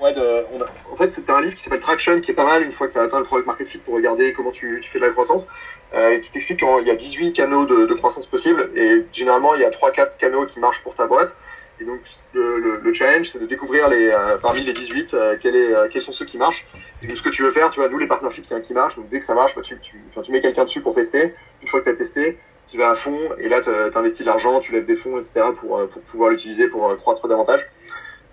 ouais, 0.00 0.12
de, 0.12 0.44
on 0.52 0.60
a, 0.60 0.66
en 0.92 0.96
fait, 0.96 1.10
c'était 1.12 1.32
un 1.32 1.40
livre 1.40 1.54
qui 1.54 1.62
s'appelle 1.62 1.80
Traction, 1.80 2.20
qui 2.20 2.30
est 2.30 2.34
pas 2.34 2.46
mal 2.46 2.62
une 2.62 2.72
fois 2.72 2.88
que 2.88 2.92
tu 2.92 2.98
as 2.98 3.02
atteint 3.02 3.18
le 3.18 3.24
product 3.24 3.46
market 3.46 3.68
fit 3.68 3.78
pour 3.78 3.94
regarder 3.94 4.32
comment 4.32 4.50
tu, 4.50 4.80
tu 4.82 4.90
fais 4.90 4.98
de 4.98 5.04
la 5.04 5.10
croissance 5.10 5.46
euh, 5.94 6.18
qui 6.18 6.30
t'explique 6.30 6.58
qu'il 6.58 6.86
y 6.88 6.90
a 6.90 6.96
18 6.96 7.32
canaux 7.32 7.66
de, 7.66 7.86
de, 7.86 7.94
croissance 7.94 8.26
possibles 8.26 8.68
et 8.74 9.06
généralement 9.12 9.54
il 9.54 9.60
y 9.60 9.64
a 9.64 9.70
3-4 9.70 10.16
canaux 10.18 10.44
qui 10.44 10.58
marchent 10.58 10.82
pour 10.82 10.94
ta 10.94 11.06
boîte. 11.06 11.36
Et 11.80 11.84
donc 11.84 12.00
le, 12.32 12.58
le, 12.58 12.80
le 12.80 12.94
challenge 12.94 13.30
c'est 13.30 13.38
de 13.40 13.46
découvrir 13.46 13.88
les 13.88 14.08
euh, 14.08 14.38
parmi 14.38 14.62
les 14.62 14.72
18 14.72 15.14
euh, 15.14 15.36
quel 15.40 15.56
est, 15.56 15.74
euh, 15.74 15.88
quels 15.90 16.02
sont 16.02 16.12
ceux 16.12 16.24
qui 16.24 16.38
marchent. 16.38 16.66
Et 17.02 17.06
donc 17.06 17.16
ce 17.16 17.22
que 17.22 17.30
tu 17.30 17.42
veux 17.42 17.50
faire, 17.50 17.70
tu 17.70 17.80
vois, 17.80 17.88
nous 17.88 17.98
les 17.98 18.06
partnerships 18.06 18.44
c'est 18.44 18.54
un 18.54 18.60
qui 18.60 18.74
marche. 18.74 18.96
Donc 18.96 19.08
dès 19.08 19.18
que 19.18 19.24
ça 19.24 19.34
marche, 19.34 19.54
bah, 19.54 19.62
tu, 19.62 19.78
tu, 19.80 20.00
tu 20.22 20.32
mets 20.32 20.40
quelqu'un 20.40 20.64
dessus 20.64 20.80
pour 20.80 20.94
tester. 20.94 21.34
Une 21.62 21.68
fois 21.68 21.80
que 21.80 21.84
tu 21.86 21.90
as 21.90 21.94
testé, 21.94 22.38
tu 22.70 22.78
vas 22.78 22.90
à 22.90 22.94
fond 22.94 23.18
et 23.38 23.48
là 23.48 23.60
tu 23.60 23.70
investis 23.70 24.20
de 24.20 24.26
l'argent, 24.26 24.60
tu 24.60 24.72
lèves 24.72 24.84
des 24.84 24.96
fonds, 24.96 25.18
etc. 25.18 25.46
pour, 25.58 25.78
euh, 25.78 25.86
pour 25.86 26.02
pouvoir 26.02 26.30
l'utiliser 26.30 26.68
pour 26.68 26.96
croître 26.96 27.26
davantage. 27.26 27.66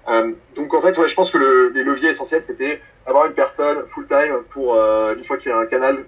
Euh, 0.08 0.32
donc 0.56 0.74
en 0.74 0.82
fait, 0.82 0.98
ouais, 0.98 1.08
je 1.08 1.16
pense 1.16 1.32
que 1.32 1.38
le, 1.38 1.70
les 1.70 1.84
leviers 1.84 2.10
essentiels, 2.10 2.42
c'était 2.42 2.82
avoir 3.06 3.26
une 3.26 3.34
personne 3.34 3.86
full 3.86 4.06
time 4.06 4.44
pour 4.50 4.76
euh, 4.76 5.16
une 5.16 5.24
fois 5.24 5.38
qu'il 5.38 5.52
y 5.52 5.54
a 5.54 5.58
un 5.58 5.66
canal 5.66 6.06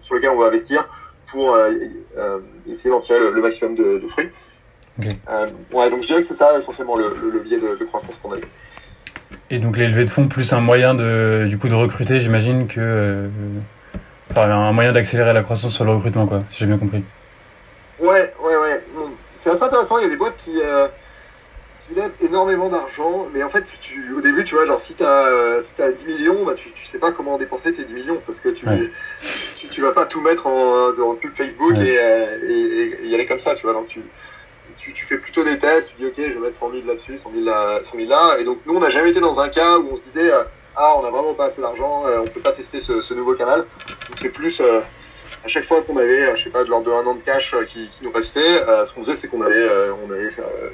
sur 0.00 0.14
lequel 0.14 0.30
on 0.30 0.38
va 0.38 0.46
investir 0.46 0.88
pour 1.30 1.54
euh, 1.54 1.72
euh, 2.16 2.40
essayer 2.66 2.90
d'en 2.90 3.00
tirer 3.00 3.18
le, 3.18 3.40
maximum 3.40 3.74
de, 3.74 3.98
de 3.98 4.08
fruits. 4.08 4.28
Okay. 4.98 5.08
Euh, 5.28 5.48
ouais, 5.72 5.88
donc 5.90 6.02
je 6.02 6.08
dirais 6.08 6.20
que 6.20 6.26
c'est 6.26 6.34
ça 6.34 6.56
essentiellement 6.58 6.96
le, 6.96 7.16
le 7.22 7.30
levier 7.30 7.58
de, 7.58 7.76
de 7.76 7.84
croissance 7.84 8.18
qu'on 8.18 8.32
a 8.32 8.38
eu. 8.38 8.44
Et 9.50 9.58
donc 9.58 9.76
les 9.76 9.86
levées 9.86 10.04
de 10.04 10.10
fonds 10.10 10.28
plus 10.28 10.52
un 10.52 10.60
moyen 10.60 10.94
de 10.94 11.46
du 11.48 11.58
coup 11.58 11.68
de 11.68 11.74
recruter, 11.74 12.20
j'imagine 12.20 12.66
que 12.66 12.80
euh, 12.80 13.28
enfin, 14.30 14.50
un 14.50 14.72
moyen 14.72 14.92
d'accélérer 14.92 15.32
la 15.32 15.42
croissance 15.42 15.72
sur 15.72 15.84
le 15.84 15.92
recrutement 15.92 16.26
quoi, 16.26 16.44
si 16.50 16.58
j'ai 16.60 16.66
bien 16.66 16.78
compris. 16.78 17.04
Ouais, 18.00 18.32
ouais, 18.42 18.56
ouais. 18.56 18.82
C'est 19.32 19.50
assez 19.50 19.62
intéressant. 19.62 19.98
Il 19.98 20.04
y 20.04 20.06
a 20.06 20.10
des 20.10 20.16
boîtes 20.16 20.36
qui 20.36 20.60
euh, 20.62 20.88
il 21.90 21.96
lève 21.96 22.12
énormément 22.20 22.68
d'argent, 22.68 23.26
mais 23.32 23.42
en 23.42 23.48
fait, 23.48 23.64
tu, 23.80 24.12
au 24.14 24.20
début, 24.20 24.44
tu 24.44 24.54
vois, 24.54 24.66
genre 24.66 24.78
si 24.78 24.94
t'as 24.94 25.26
euh, 25.26 25.62
si 25.62 25.80
as 25.82 25.92
10 25.92 26.06
millions, 26.06 26.44
bah, 26.44 26.54
tu, 26.54 26.70
tu 26.72 26.84
sais 26.86 26.98
pas 26.98 27.12
comment 27.12 27.36
dépenser 27.36 27.72
tes 27.72 27.84
10 27.84 27.92
millions 27.94 28.20
parce 28.24 28.40
que 28.40 28.50
tu, 28.50 28.66
ouais. 28.66 28.90
tu, 29.56 29.68
tu, 29.68 29.80
vas 29.82 29.92
pas 29.92 30.06
tout 30.06 30.20
mettre 30.20 30.46
en, 30.46 30.90
en 30.90 31.14
pub 31.16 31.34
Facebook 31.34 31.76
ouais. 31.76 31.88
et, 31.88 32.52
et, 32.52 33.02
et, 33.02 33.06
y 33.08 33.14
aller 33.14 33.26
comme 33.26 33.40
ça, 33.40 33.54
tu 33.54 33.62
vois. 33.64 33.72
Donc 33.72 33.88
tu, 33.88 34.02
tu, 34.80 34.92
tu 34.92 35.04
fais 35.04 35.18
plutôt 35.18 35.44
des 35.44 35.58
tests, 35.58 35.90
tu 35.90 35.96
dis 35.96 36.06
ok, 36.06 36.14
je 36.16 36.34
vais 36.34 36.40
mettre 36.40 36.56
100 36.56 36.70
000 36.70 36.86
là-dessus, 36.86 37.18
100 37.18 37.30
000 37.32 37.44
là, 37.44 37.80
100 37.82 37.96
000 37.96 38.08
là, 38.08 38.38
et 38.38 38.44
donc 38.44 38.58
nous, 38.66 38.74
on 38.74 38.80
n'a 38.80 38.90
jamais 38.90 39.10
été 39.10 39.20
dans 39.20 39.38
un 39.38 39.48
cas 39.48 39.78
où 39.78 39.88
on 39.92 39.96
se 39.96 40.02
disait 40.02 40.32
euh, 40.32 40.42
ah, 40.76 40.94
on 40.96 41.04
a 41.04 41.10
vraiment 41.10 41.34
pas 41.34 41.46
assez 41.46 41.60
d'argent, 41.60 42.06
euh, 42.06 42.20
on 42.20 42.26
peut 42.26 42.40
pas 42.40 42.52
tester 42.52 42.80
ce, 42.80 43.02
ce 43.02 43.14
nouveau 43.14 43.34
canal. 43.34 43.66
Donc 44.08 44.18
c'est 44.18 44.30
plus 44.30 44.60
euh, 44.60 44.80
à 45.44 45.48
chaque 45.48 45.64
fois 45.64 45.82
qu'on 45.82 45.96
avait, 45.96 46.34
je 46.36 46.44
sais 46.44 46.50
pas, 46.50 46.64
de 46.64 46.68
l'ordre 46.68 46.86
de 46.86 46.92
un 46.92 47.06
an 47.06 47.14
de 47.14 47.22
cash 47.22 47.54
qui, 47.66 47.88
qui 47.90 48.04
nous 48.04 48.12
restait, 48.12 48.62
euh, 48.66 48.84
ce 48.84 48.92
qu'on 48.92 49.00
faisait, 49.00 49.16
c'est 49.16 49.28
qu'on 49.28 49.42
allait, 49.42 49.56
euh, 49.56 49.92
on 50.06 50.10
allait 50.10 50.30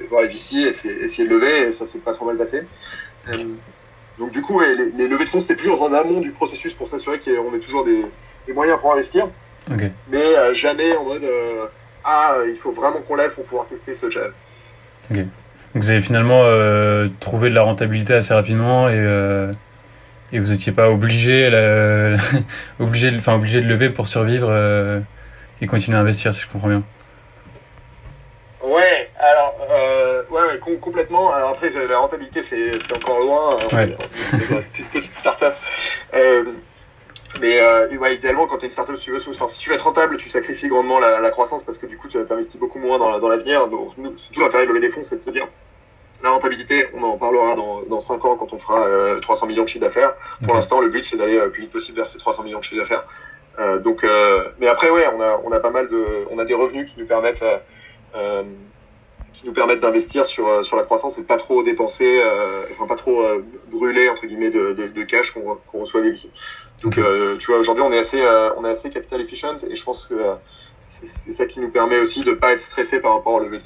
voir 0.09 0.23
les 0.23 0.29
VC, 0.29 0.69
essayer, 0.69 0.95
essayer 1.03 1.29
de 1.29 1.35
lever, 1.35 1.69
et 1.69 1.73
ça 1.73 1.87
s'est 1.87 1.99
pas 1.99 2.14
trop 2.14 2.27
mal 2.27 2.37
passé. 2.37 2.62
donc 4.19 4.31
du 4.31 4.42
coup, 4.42 4.61
les, 4.61 4.90
les, 4.97 5.09
levées 5.09 5.25
de 5.25 5.31
fonds, 5.31 5.40
c'était 5.40 5.57
toujours 5.57 5.83
en 5.83 5.92
amont 5.92 6.21
du 6.21 6.33
processus 6.33 6.75
pour 6.75 6.88
s'assurer 6.88 7.19
qu'on 7.19 7.55
ait 7.55 7.61
toujours 7.61 7.85
des, 7.85 8.05
des, 8.47 8.53
moyens 8.53 8.81
pour 8.81 8.92
investir, 8.92 9.29
okay. 9.73 9.90
mais 10.09 10.55
jamais 10.55 10.97
en 10.97 11.05
mode 11.05 11.29
ah, 12.07 12.37
il 12.47 12.57
faut 12.57 12.73
vraiment 12.73 13.01
qu'on 13.03 13.16
lève 13.16 13.35
pour 13.35 13.45
pouvoir 13.45 13.66
tester 13.66 13.95
ce 13.95 14.09
challenge. 14.09 14.33
Okay. 15.11 15.23
Donc 15.75 15.83
vous 15.83 15.90
avez 15.90 16.01
finalement 16.01 16.42
trouvé 17.21 17.51
de 17.51 17.55
la 17.55 17.62
rentabilité 17.62 18.14
assez 18.14 18.33
rapidement 18.33 18.88
et 18.88 19.51
et 20.33 20.40
vous 20.40 20.51
n'étiez 20.51 20.73
pas 20.73 20.90
obligé, 20.90 21.51
la, 21.51 22.16
obligé, 22.81 23.12
enfin 23.16 23.35
obligé 23.35 23.61
de 23.61 23.66
lever 23.66 23.90
pour 23.90 24.09
survivre 24.09 24.49
euh, 24.51 25.01
et 25.61 25.66
continuer 25.66 25.97
à 25.97 26.01
investir, 26.01 26.35
si 26.35 26.40
je 26.40 26.49
comprends 26.49 26.69
bien. 26.69 26.83
Ouais, 28.62 29.11
alors 29.19 29.57
euh, 29.71 30.23
ouais, 30.31 30.59
complètement. 30.81 31.33
Alors 31.33 31.51
après, 31.51 31.71
la 31.71 31.99
rentabilité, 31.99 32.42
c'est 32.42 32.92
encore 32.92 33.21
loin. 33.21 33.57
Ouais. 33.73 33.97
C'est 34.31 34.79
une 34.79 34.87
petite 34.87 35.14
start-up. 35.14 35.55
Euh, 37.37 37.40
mais 37.40 37.61
euh, 37.61 37.99
ouais, 37.99 38.14
idéalement, 38.14 38.46
quand 38.46 38.59
tu 38.59 38.64
es 38.64 38.68
une 38.68 38.72
startup, 38.72 38.96
tu 38.96 39.11
veux, 39.11 39.20
enfin, 39.29 39.49
si 39.49 39.59
tu 39.59 39.68
veux 39.68 39.75
être 39.75 39.85
rentable, 39.85 40.16
tu 40.16 40.29
sacrifies 40.29 40.68
grandement 40.68 40.99
la, 40.99 41.20
la 41.20 41.31
croissance 41.31 41.62
parce 41.62 41.79
que 41.79 41.87
du 41.87 41.96
coup, 41.96 42.09
tu 42.09 42.18
investis 42.18 42.59
beaucoup 42.59 42.79
moins 42.79 42.99
dans 42.99 43.29
l'avenir. 43.29 43.68
Donc, 43.68 43.92
c'est 44.16 44.33
tout 44.33 44.40
l'intérêt 44.40 44.64
de 44.64 44.68
lever 44.68 44.81
des 44.81 44.88
fonds, 44.88 45.03
c'est 45.03 45.16
de 45.16 45.20
se 45.20 45.31
dire, 45.31 45.49
la 46.22 46.31
rentabilité, 46.31 46.87
on 46.94 47.03
en 47.03 47.18
parlera 47.18 47.55
dans, 47.55 47.83
dans 47.83 48.01
5 48.01 48.25
ans 48.25 48.37
quand 48.37 48.53
on 48.53 48.59
fera 48.59 48.87
euh, 48.87 49.20
300 49.20 49.46
millions 49.46 49.64
de 49.64 49.68
chiffre 49.68 49.85
d'affaires. 49.85 50.14
Pour 50.38 50.49
okay. 50.49 50.55
l'instant, 50.55 50.81
le 50.81 50.88
but, 50.88 51.05
c'est 51.05 51.16
d'aller 51.16 51.38
le 51.38 51.51
plus 51.51 51.62
vite 51.62 51.72
possible 51.72 51.99
vers 51.99 52.09
ces 52.09 52.18
300 52.18 52.42
millions 52.42 52.59
de 52.59 52.64
chiffre 52.64 52.81
d'affaires. 52.81 53.05
Euh, 53.59 53.79
donc, 53.79 54.05
euh, 54.05 54.44
mais 54.59 54.66
après, 54.66 54.90
ouais, 54.90 55.07
on 55.14 55.20
a, 55.20 55.40
on 55.44 55.53
a 55.53 55.61
pas 55.61 55.70
mal 55.70 55.88
de, 55.88 56.27
on 56.31 56.38
a 56.38 56.44
des 56.44 56.55
revenus 56.55 56.90
qui 56.90 56.99
nous 56.99 57.07
permettent, 57.07 57.44
euh, 58.14 58.42
qui 59.33 59.46
nous 59.46 59.53
permettent 59.53 59.81
d'investir 59.81 60.27
sur 60.27 60.64
sur 60.64 60.77
la 60.77 60.83
croissance 60.83 61.18
et 61.18 61.22
de 61.22 61.27
pas 61.27 61.37
trop 61.37 61.62
dépenser, 61.62 62.22
enfin 62.72 62.87
pas 62.87 62.96
trop 62.96 63.22
brûler 63.70 64.09
entre 64.09 64.27
guillemets 64.27 64.51
de, 64.51 64.72
de, 64.72 64.87
de 64.87 65.03
cash 65.03 65.31
qu'on 65.33 65.59
qu'on 65.70 65.81
reçoit 65.81 66.01
des 66.01 66.14
Donc 66.83 66.95
tu 66.95 67.47
vois 67.47 67.59
aujourd'hui 67.59 67.83
on 67.87 67.93
est 67.93 67.99
assez 67.99 68.23
on 68.57 68.65
est 68.65 68.71
assez 68.71 68.91
capital 68.91 69.21
efficient 69.21 69.57
et 69.69 69.75
je 69.75 69.83
pense 69.83 70.07
que 70.07 70.15
c'est 70.81 71.33
ça 71.33 71.47
qui 71.47 71.61
nous 71.61 71.71
permet 71.71 71.99
aussi 71.99 72.21
de 72.21 72.33
pas 72.33 72.53
être 72.53 72.61
stressé 72.61 73.01
par 73.01 73.15
rapport 73.15 73.35
au 73.35 73.41
levée 73.41 73.59
de. 73.59 73.65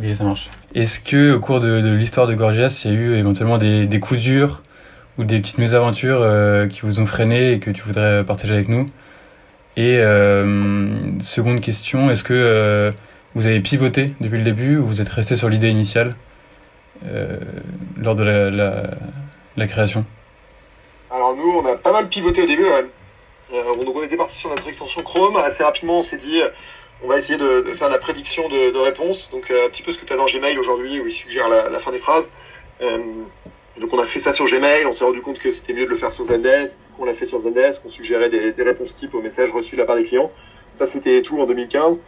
Oui, 0.00 0.14
ça 0.14 0.24
marche. 0.24 0.50
Est-ce 0.74 1.00
que 1.00 1.32
au 1.32 1.40
cours 1.40 1.60
de, 1.60 1.94
l'histoire 1.94 2.26
de 2.26 2.34
Gorgias, 2.34 2.82
il 2.84 2.90
y 2.92 2.94
a 2.94 2.98
eu 2.98 3.14
éventuellement 3.16 3.58
des, 3.58 4.00
coups 4.00 4.20
durs 4.20 4.62
ou 5.18 5.24
des 5.24 5.40
petites 5.40 5.58
mésaventures 5.58 6.20
euh, 6.20 6.66
qui 6.66 6.80
vous 6.80 7.00
ont 7.00 7.06
freiné 7.06 7.52
et 7.52 7.58
que 7.60 7.70
tu 7.70 7.82
voudrais 7.82 8.24
partager 8.24 8.54
avec 8.54 8.68
nous? 8.68 8.90
Et 9.76 9.98
euh, 9.98 11.20
seconde 11.20 11.60
question, 11.60 12.10
est-ce 12.10 12.22
que 12.22 12.32
euh, 12.32 12.92
vous 13.34 13.46
avez 13.46 13.60
pivoté 13.60 14.14
depuis 14.20 14.38
le 14.38 14.44
début 14.44 14.76
ou 14.76 14.86
vous 14.86 15.00
êtes 15.00 15.08
resté 15.08 15.34
sur 15.36 15.48
l'idée 15.48 15.68
initiale 15.68 16.14
euh, 17.06 17.38
lors 17.96 18.14
de 18.14 18.22
la, 18.22 19.66
création? 19.66 20.04
Alors 21.14 21.36
nous, 21.36 21.48
on 21.48 21.64
a 21.64 21.76
pas 21.76 21.92
mal 21.92 22.08
pivoté 22.08 22.42
au 22.42 22.46
début. 22.46 22.64
Ouais. 22.64 22.86
Euh, 23.52 23.62
on 23.78 24.02
était 24.02 24.16
parti 24.16 24.36
sur 24.36 24.50
notre 24.50 24.66
extension 24.66 25.02
Chrome. 25.02 25.36
Assez 25.36 25.62
rapidement, 25.62 26.00
on 26.00 26.02
s'est 26.02 26.16
dit 26.16 26.42
on 27.04 27.08
va 27.08 27.18
essayer 27.18 27.38
de, 27.38 27.62
faire 27.74 27.88
la 27.88 27.98
prédiction 27.98 28.48
de, 28.48 28.70
de 28.70 28.78
réponse. 28.78 29.30
Donc 29.30 29.50
un 29.50 29.68
petit 29.68 29.82
peu 29.82 29.92
ce 29.92 29.98
que 29.98 30.04
tu 30.04 30.12
as 30.12 30.16
dans 30.16 30.26
Gmail 30.26 30.58
aujourd'hui 30.58 30.98
où 31.00 31.06
il 31.06 31.12
suggère 31.12 31.48
la, 31.48 31.78
fin 31.78 31.92
des 31.92 32.00
phrases. 32.00 32.30
Euh, 32.80 32.98
donc 33.78 33.92
on 33.92 33.98
a 33.98 34.06
fait 34.06 34.20
ça 34.20 34.32
sur 34.32 34.46
Gmail, 34.46 34.86
on 34.86 34.92
s'est 34.92 35.04
rendu 35.04 35.20
compte 35.20 35.38
que 35.38 35.50
c'était 35.50 35.72
mieux 35.72 35.84
de 35.84 35.90
le 35.90 35.96
faire 35.96 36.12
sur 36.12 36.24
Zendesk, 36.24 36.78
on 36.98 37.04
l'a 37.04 37.14
fait 37.14 37.26
sur 37.26 37.40
Zendesk, 37.40 37.82
on 37.84 37.88
suggérait 37.88 38.30
des, 38.30 38.62
réponses 38.62 38.94
types 38.94 39.14
aux 39.14 39.20
messages 39.20 39.50
reçus 39.50 39.74
de 39.74 39.80
la 39.80 39.86
part 39.86 39.96
des 39.96 40.04
clients. 40.04 40.30
Ça 40.72 40.86
c'était 40.86 41.22
tout 41.22 41.40
en 41.40 41.46
2015. 41.46 42.02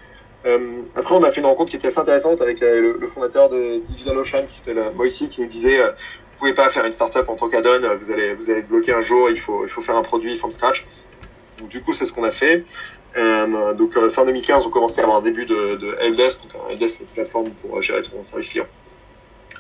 Euh, 0.45 0.83
après 0.95 1.15
on 1.15 1.25
a 1.25 1.33
fait 1.33 1.41
une 1.41 1.47
rencontre 1.47 1.71
qui 1.71 1.77
était 1.77 1.89
assez 1.89 1.99
intéressante 1.99 2.41
avec 2.41 2.63
euh, 2.63 2.97
le, 3.01 3.09
fondateur 3.09 3.49
de 3.49 3.81
DigitalOcean 3.89 4.47
qui 4.47 4.57
s'appelle 4.57 4.79
euh, 4.79 4.93
Moïse 4.93 5.27
qui 5.29 5.41
nous 5.41 5.49
disait 5.49 5.81
euh, 5.81 5.91
vous 6.37 6.41
pouvez 6.41 6.55
pas 6.55 6.69
faire 6.69 6.85
une 6.85 6.93
startup 6.93 7.29
en 7.29 7.37
tant 7.37 7.49
qu'addon, 7.49 7.81
vous 7.97 8.11
allez 8.11 8.35
vous 8.35 8.51
allez 8.51 8.61
être 8.61 8.69
bloqué 8.69 8.93
un 8.93 9.01
jour, 9.01 9.31
il 9.31 9.41
faut 9.41 9.65
il 9.65 9.71
faut 9.71 9.83
faire 9.83 9.97
un 9.97 10.03
produit 10.03 10.37
from 10.37 10.53
scratch. 10.53 10.85
Donc, 11.59 11.71
du 11.71 11.83
coup 11.83 11.93
c'est 11.93 12.05
ce 12.05 12.13
qu'on 12.13 12.25
a 12.25 12.31
fait. 12.31 12.65
Euh, 13.17 13.73
donc 13.73 13.99
fin 14.11 14.27
2015 14.27 14.67
on 14.67 14.71
commençait 14.71 15.01
à 15.01 15.05
avoir 15.05 15.19
un 15.19 15.23
début 15.23 15.47
de, 15.47 15.77
de 15.77 15.97
helpdesk, 16.01 16.39
donc 16.43 16.53
un 16.67 16.71
helpdesk 16.71 16.97
c'est 16.99 17.05
une 17.05 17.11
plateforme 17.11 17.51
pour 17.53 17.81
gérer 17.81 18.03
ton 18.03 18.23
service 18.23 18.49
client. 18.49 18.67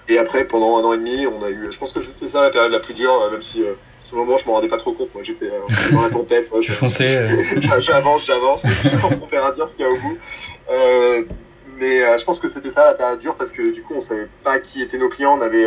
Et 0.08 0.18
après, 0.18 0.44
pendant 0.44 0.76
un 0.76 0.84
an 0.84 0.92
et 0.92 0.98
demi, 0.98 1.26
on 1.26 1.42
a 1.42 1.50
eu, 1.50 1.68
je 1.70 1.78
pense 1.78 1.92
que 1.92 2.00
c'est 2.00 2.28
ça 2.28 2.42
la 2.42 2.50
période 2.50 2.70
la 2.70 2.78
plus 2.78 2.94
dure, 2.94 3.28
même 3.32 3.42
si 3.42 3.62
euh, 3.62 3.72
ce 4.06 4.14
moment 4.14 4.36
je 4.36 4.46
m'en 4.46 4.52
rendais 4.54 4.68
pas 4.68 4.76
trop 4.76 4.92
compte. 4.92 5.12
Moi, 5.14 5.24
j'étais 5.24 5.50
euh, 5.50 5.92
dans 5.92 6.02
la 6.02 6.10
tempête. 6.10 6.50
Ouais, 6.52 6.62
je 6.62 6.72
foncé. 6.72 7.04
j'avance, 7.78 8.24
j'avance. 8.24 8.64
on 9.22 9.26
verra 9.26 9.50
bien 9.52 9.66
ce 9.66 9.74
qu'il 9.74 9.84
y 9.84 9.88
a 9.88 9.90
au 9.90 9.96
bout. 9.96 10.18
Euh, 10.70 11.24
mais 11.78 12.02
euh, 12.02 12.16
je 12.16 12.24
pense 12.24 12.38
que 12.38 12.48
c'était 12.48 12.70
ça 12.70 12.86
la 12.86 12.94
période 12.94 13.18
dure 13.18 13.34
parce 13.34 13.50
que 13.50 13.72
du 13.72 13.82
coup, 13.82 13.94
on 13.96 14.00
savait 14.00 14.28
pas 14.44 14.60
qui 14.60 14.80
étaient 14.80 14.98
nos 14.98 15.08
clients. 15.08 15.36
On 15.36 15.42
avait, 15.42 15.66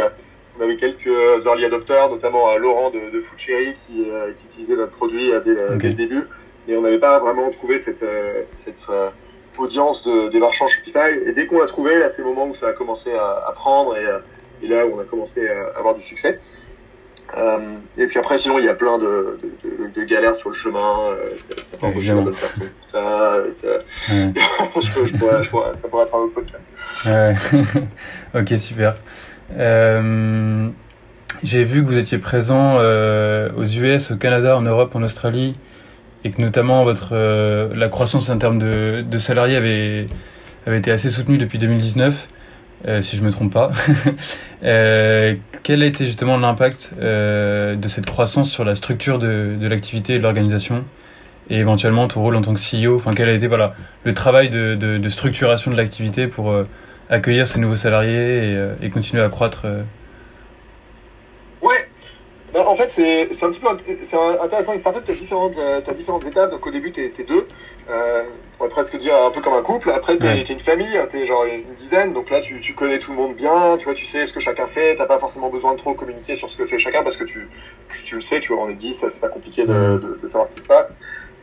on 0.60 0.64
avait 0.64 0.76
quelques 0.76 1.08
early 1.46 1.66
adopters, 1.66 2.10
notamment 2.10 2.56
Laurent 2.58 2.90
de, 2.90 3.00
de 3.00 3.24
qui, 3.38 3.74
qui 3.88 4.46
utilisait 4.46 4.76
notre 4.76 4.92
produit 4.92 5.32
dès, 5.46 5.52
okay. 5.52 5.78
dès 5.78 5.88
le 5.90 5.94
début. 5.94 6.24
Et 6.68 6.76
on 6.76 6.82
n'avait 6.82 7.00
pas 7.00 7.20
vraiment 7.20 7.50
trouvé 7.50 7.80
cette, 7.80 8.04
cette 8.52 8.88
audience 9.58 10.04
de, 10.04 10.30
des 10.30 10.40
marchands 10.40 10.68
Shopify. 10.68 11.18
Et 11.26 11.32
dès 11.32 11.46
qu'on 11.46 11.60
l'a 11.60 11.66
trouvé, 11.66 11.98
là, 12.00 12.10
c'est 12.10 12.22
le 12.22 12.28
moment 12.28 12.48
où 12.48 12.56
ça 12.56 12.68
a 12.68 12.74
commencé 12.74 13.12
à, 13.14 13.46
à 13.48 13.52
prendre 13.54 13.96
et, 13.98 14.66
et, 14.66 14.68
là 14.68 14.86
où 14.86 14.98
on 14.98 15.00
a 15.00 15.06
commencé 15.06 15.48
à 15.48 15.78
avoir 15.78 15.96
du 15.96 16.02
succès. 16.02 16.40
Euh, 17.38 17.76
et 17.98 18.08
puis 18.08 18.18
après, 18.18 18.38
sinon, 18.38 18.58
il 18.58 18.66
y 18.66 18.70
a 18.70 18.74
plein 18.74 18.98
de, 18.98 19.40
de, 19.64 19.86
de, 19.86 19.94
de 19.94 20.04
galères 20.04 20.36
sur 20.36 20.50
le 20.50 20.56
chemin. 20.56 21.12
Euh, 21.12 21.36
T'as 21.72 21.78
pas 21.78 21.88
embauché 21.88 22.14
la 22.14 22.22
bonne 22.22 22.36
personne. 22.36 22.70
Ça, 22.86 23.44
ouais. 23.44 23.54
je, 23.62 24.82
je 25.06 25.18
pourrais, 25.18 25.44
je 25.44 25.50
pourrais, 25.50 25.74
ça 25.74 25.88
pourrait 25.88 26.06
être 26.06 26.16
un 26.16 26.20
autre 26.20 26.34
podcast. 26.34 26.66
Ouais. 27.06 27.36
ok, 28.42 28.60
super. 28.60 28.96
Euh, 29.58 30.70
J'ai 31.44 31.64
vu 31.64 31.84
que 31.84 31.88
vous 31.90 31.98
étiez 31.98 32.18
présent 32.18 32.76
euh, 32.80 33.50
aux 33.56 33.66
US, 33.66 34.12
au 34.12 34.18
Canada, 34.18 34.58
en 34.58 34.62
Europe, 34.62 34.96
en 34.96 35.04
Australie, 35.04 35.56
et 36.24 36.32
que 36.32 36.42
notamment 36.42 36.84
votre 36.84 37.10
euh, 37.14 37.70
la 37.76 37.88
croissance 37.88 38.30
en 38.30 38.38
termes 38.38 38.60
de, 38.60 39.04
de 39.10 39.18
salariés 39.18 39.56
avait, 39.56 40.08
avait 40.68 40.80
été 40.80 40.92
assez 40.92 41.10
soutenue 41.10 41.38
depuis 41.38 41.58
2019, 41.58 42.28
euh, 42.88 43.02
si 43.02 43.16
je 43.16 43.24
me 43.24 43.32
trompe 43.32 43.54
pas. 43.54 43.72
quel 44.62 45.84
a 45.84 45.86
été 45.86 46.06
justement 46.06 46.38
l'impact 46.38 46.94
de 47.00 47.88
cette 47.88 48.06
croissance 48.06 48.50
sur 48.50 48.66
la 48.66 48.76
structure 48.76 49.20
de, 49.20 49.56
de 49.60 49.68
l'activité 49.68 50.16
et 50.16 50.18
de 50.18 50.24
l'organisation 50.24 50.84
et 51.50 51.58
éventuellement 51.58 52.08
ton 52.08 52.22
rôle 52.22 52.36
en 52.36 52.42
tant 52.42 52.54
que 52.54 52.60
CEO 52.60 52.96
Enfin, 52.98 53.12
quel 53.16 53.30
a 53.30 53.34
été 53.34 53.48
voilà 53.48 53.74
le 54.04 54.14
travail 54.14 54.50
de, 54.50 54.76
de, 54.76 55.10
structuration 55.10 55.72
de 55.72 55.78
l'activité 55.78 56.28
pour 56.28 56.54
accueillir 57.10 57.48
ces 57.48 57.60
nouveaux 57.60 57.76
salariés 57.76 58.52
et, 58.52 58.56
euh, 58.56 58.76
et 58.82 58.90
continuer 58.90 59.24
à 59.24 59.30
croître 59.30 59.66
Ouais, 61.62 61.90
ben, 62.54 62.62
en 62.62 62.76
fait, 62.76 62.92
c'est 62.92 63.44
un 63.44 63.52
petit 63.52 63.60
peu 63.60 63.68
c'est 64.02 64.18
intéressant. 64.18 64.74
Une 64.74 64.80
startup, 64.80 65.04
tu 65.04 65.12
as 65.12 65.16
différentes, 65.16 65.58
euh, 65.58 65.82
as 65.86 65.94
différentes 65.94 66.26
étapes. 66.26 66.52
Donc, 66.52 66.66
au 66.66 66.72
début, 66.72 66.92
tu 66.92 67.02
es, 67.02 67.14
es, 67.18 67.24
deux. 67.24 67.48
Euh, 67.90 68.24
on 68.54 68.58
pourrait 68.58 68.70
presque 68.70 68.98
dire 68.98 69.16
un 69.16 69.30
peu 69.30 69.42
comme 69.42 69.54
un 69.54 69.62
couple. 69.62 69.92
Après, 69.92 70.18
tu 70.18 70.26
es, 70.26 70.30
ouais. 70.30 70.42
une 70.42 70.60
famille, 70.60 71.00
tu 71.12 71.18
es 71.20 71.26
genre 71.26 71.46
une 71.46 71.74
dizaine. 71.76 72.14
Donc 72.14 72.30
là, 72.30 72.42
tu, 72.42 72.60
tu 72.60 72.74
connais 72.74 72.98
tout 72.98 73.12
le 73.12 73.18
monde 73.18 73.36
bien. 73.36 73.78
Tu 73.78 73.86
vois, 73.86 73.94
tu 73.94 74.06
sais 74.06 74.26
ce 74.26 74.34
que 74.34 74.40
chacun 74.40 74.66
fait. 74.68 74.96
Tu 74.96 75.06
pas 75.06 75.20
forcément 75.20 75.50
besoin 75.50 75.74
de 75.74 75.78
trop 75.78 75.94
communiquer 75.94 76.36
sur 76.36 76.50
ce 76.50 76.58
que 76.58 76.66
fait 76.66 76.80
chacun 76.80 77.04
parce 77.04 77.18
que 77.18 77.24
tu, 77.24 77.48
tu 78.04 78.16
le 78.16 78.22
sais. 78.22 78.40
Tu 78.40 78.52
vois, 78.52 78.64
on 78.64 78.70
est 78.70 78.76
10, 78.76 79.06
c'est 79.08 79.22
pas 79.22 79.30
compliqué 79.30 79.66
de, 79.66 79.74
de, 79.74 80.20
de, 80.22 80.28
savoir 80.28 80.48
ce 80.48 80.52
qui 80.52 80.60
se 80.60 80.66
passe. 80.66 80.96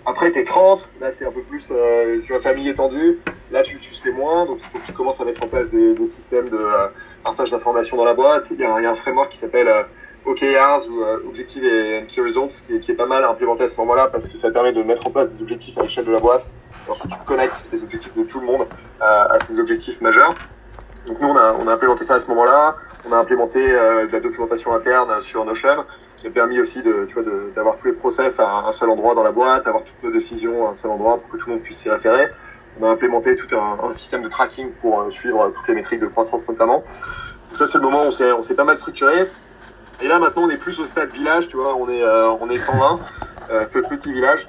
Après, 0.06 0.30
tu 0.30 0.38
es 0.38 0.44
30. 0.44 0.90
Là, 1.00 1.10
c'est 1.10 1.26
un 1.26 1.32
peu 1.32 1.42
plus 1.42 1.68
euh, 1.72 2.20
tu 2.24 2.32
vois, 2.32 2.40
famille 2.40 2.68
étendue. 2.68 3.18
Là, 3.50 3.62
tu, 3.62 3.78
tu 3.78 3.92
sais 3.92 4.12
moins. 4.12 4.46
Donc, 4.46 4.58
il 4.60 4.66
faut 4.66 4.78
que 4.78 4.86
tu 4.86 4.92
commences 4.92 5.20
à 5.20 5.24
mettre 5.24 5.42
en 5.42 5.48
place 5.48 5.70
des, 5.70 5.94
des 5.94 6.06
systèmes 6.06 6.48
de 6.48 6.56
euh, 6.56 6.88
partage 7.24 7.50
d'informations 7.50 7.96
dans 7.96 8.04
la 8.04 8.14
boîte. 8.14 8.48
Il 8.50 8.58
y, 8.58 8.62
y 8.62 8.64
a 8.64 8.90
un 8.90 8.94
framework 8.94 9.30
qui 9.30 9.38
s'appelle 9.38 9.68
euh, 9.68 9.82
OKRs 10.24 10.88
ou 10.88 11.02
euh, 11.02 11.18
Objective 11.26 11.64
et 11.64 12.04
Key 12.08 12.20
Results 12.20 12.48
qui 12.48 12.80
qui 12.80 12.90
est 12.92 12.96
pas 12.96 13.06
mal 13.06 13.24
à 13.24 13.30
implémenter 13.30 13.64
à 13.64 13.68
ce 13.68 13.76
moment-là 13.78 14.08
parce 14.08 14.28
que 14.28 14.36
ça 14.36 14.50
permet 14.50 14.72
de 14.72 14.82
mettre 14.82 15.06
en 15.06 15.10
place 15.10 15.34
des 15.34 15.42
objectifs 15.42 15.76
à 15.78 15.82
l'échelle 15.82 16.04
de 16.04 16.12
la 16.12 16.20
boîte. 16.20 16.46
Ensuite, 16.88 17.10
tu 17.10 17.18
connectes 17.24 17.64
les 17.72 17.82
objectifs 17.82 18.14
de 18.14 18.22
tout 18.24 18.40
le 18.40 18.46
monde 18.46 18.66
à, 19.00 19.34
à 19.34 19.38
ces 19.46 19.58
objectifs 19.58 20.00
majeurs. 20.00 20.34
Donc 21.06 21.20
nous, 21.20 21.28
on 21.28 21.36
a, 21.36 21.52
on 21.52 21.68
a 21.68 21.72
implémenté 21.72 22.04
ça 22.04 22.14
à 22.14 22.18
ce 22.18 22.26
moment-là. 22.26 22.76
On 23.08 23.12
a 23.12 23.16
implémenté 23.16 23.60
euh, 23.70 24.06
de 24.06 24.12
la 24.12 24.20
documentation 24.20 24.74
interne 24.74 25.20
sur 25.20 25.44
Notion 25.44 25.84
qui 26.16 26.26
a 26.26 26.30
permis 26.30 26.60
aussi 26.60 26.82
de, 26.82 27.06
tu 27.08 27.14
vois, 27.14 27.24
d'avoir 27.54 27.76
tous 27.76 27.86
les 27.86 27.92
process 27.92 28.40
à 28.40 28.66
un 28.66 28.72
seul 28.72 28.90
endroit 28.90 29.14
dans 29.14 29.24
la 29.24 29.32
boîte, 29.32 29.64
d'avoir 29.64 29.84
toutes 29.84 30.02
nos 30.02 30.10
décisions 30.10 30.66
à 30.66 30.70
un 30.70 30.74
seul 30.74 30.90
endroit 30.90 31.18
pour 31.18 31.30
que 31.30 31.36
tout 31.36 31.48
le 31.48 31.56
monde 31.56 31.62
puisse 31.62 31.78
s'y 31.78 31.90
référer. 31.90 32.28
On 32.80 32.86
a 32.86 32.90
implémenté 32.90 33.36
tout 33.36 33.54
un, 33.56 33.88
un 33.88 33.92
système 33.92 34.22
de 34.22 34.28
tracking 34.28 34.70
pour 34.80 35.00
euh, 35.00 35.10
suivre 35.10 35.52
toutes 35.54 35.68
les 35.68 35.74
métriques 35.74 36.00
de 36.00 36.06
croissance 36.06 36.48
notamment. 36.48 36.84
Donc 37.48 37.56
ça, 37.56 37.66
c'est 37.66 37.78
le 37.78 37.84
moment 37.84 38.04
où 38.04 38.08
on 38.08 38.42
s'est 38.42 38.54
pas 38.54 38.64
mal 38.64 38.76
structuré. 38.78 39.28
Et 40.00 40.08
là 40.08 40.18
maintenant 40.18 40.42
on 40.42 40.50
est 40.50 40.58
plus 40.58 40.78
au 40.78 40.86
stade 40.86 41.10
village, 41.10 41.48
tu 41.48 41.56
vois, 41.56 41.74
on 41.74 41.88
est 41.88 42.02
euh, 42.02 42.30
on 42.40 42.50
est 42.50 42.58
120, 42.58 43.00
euh, 43.50 43.64
petit 43.64 44.12
village. 44.12 44.46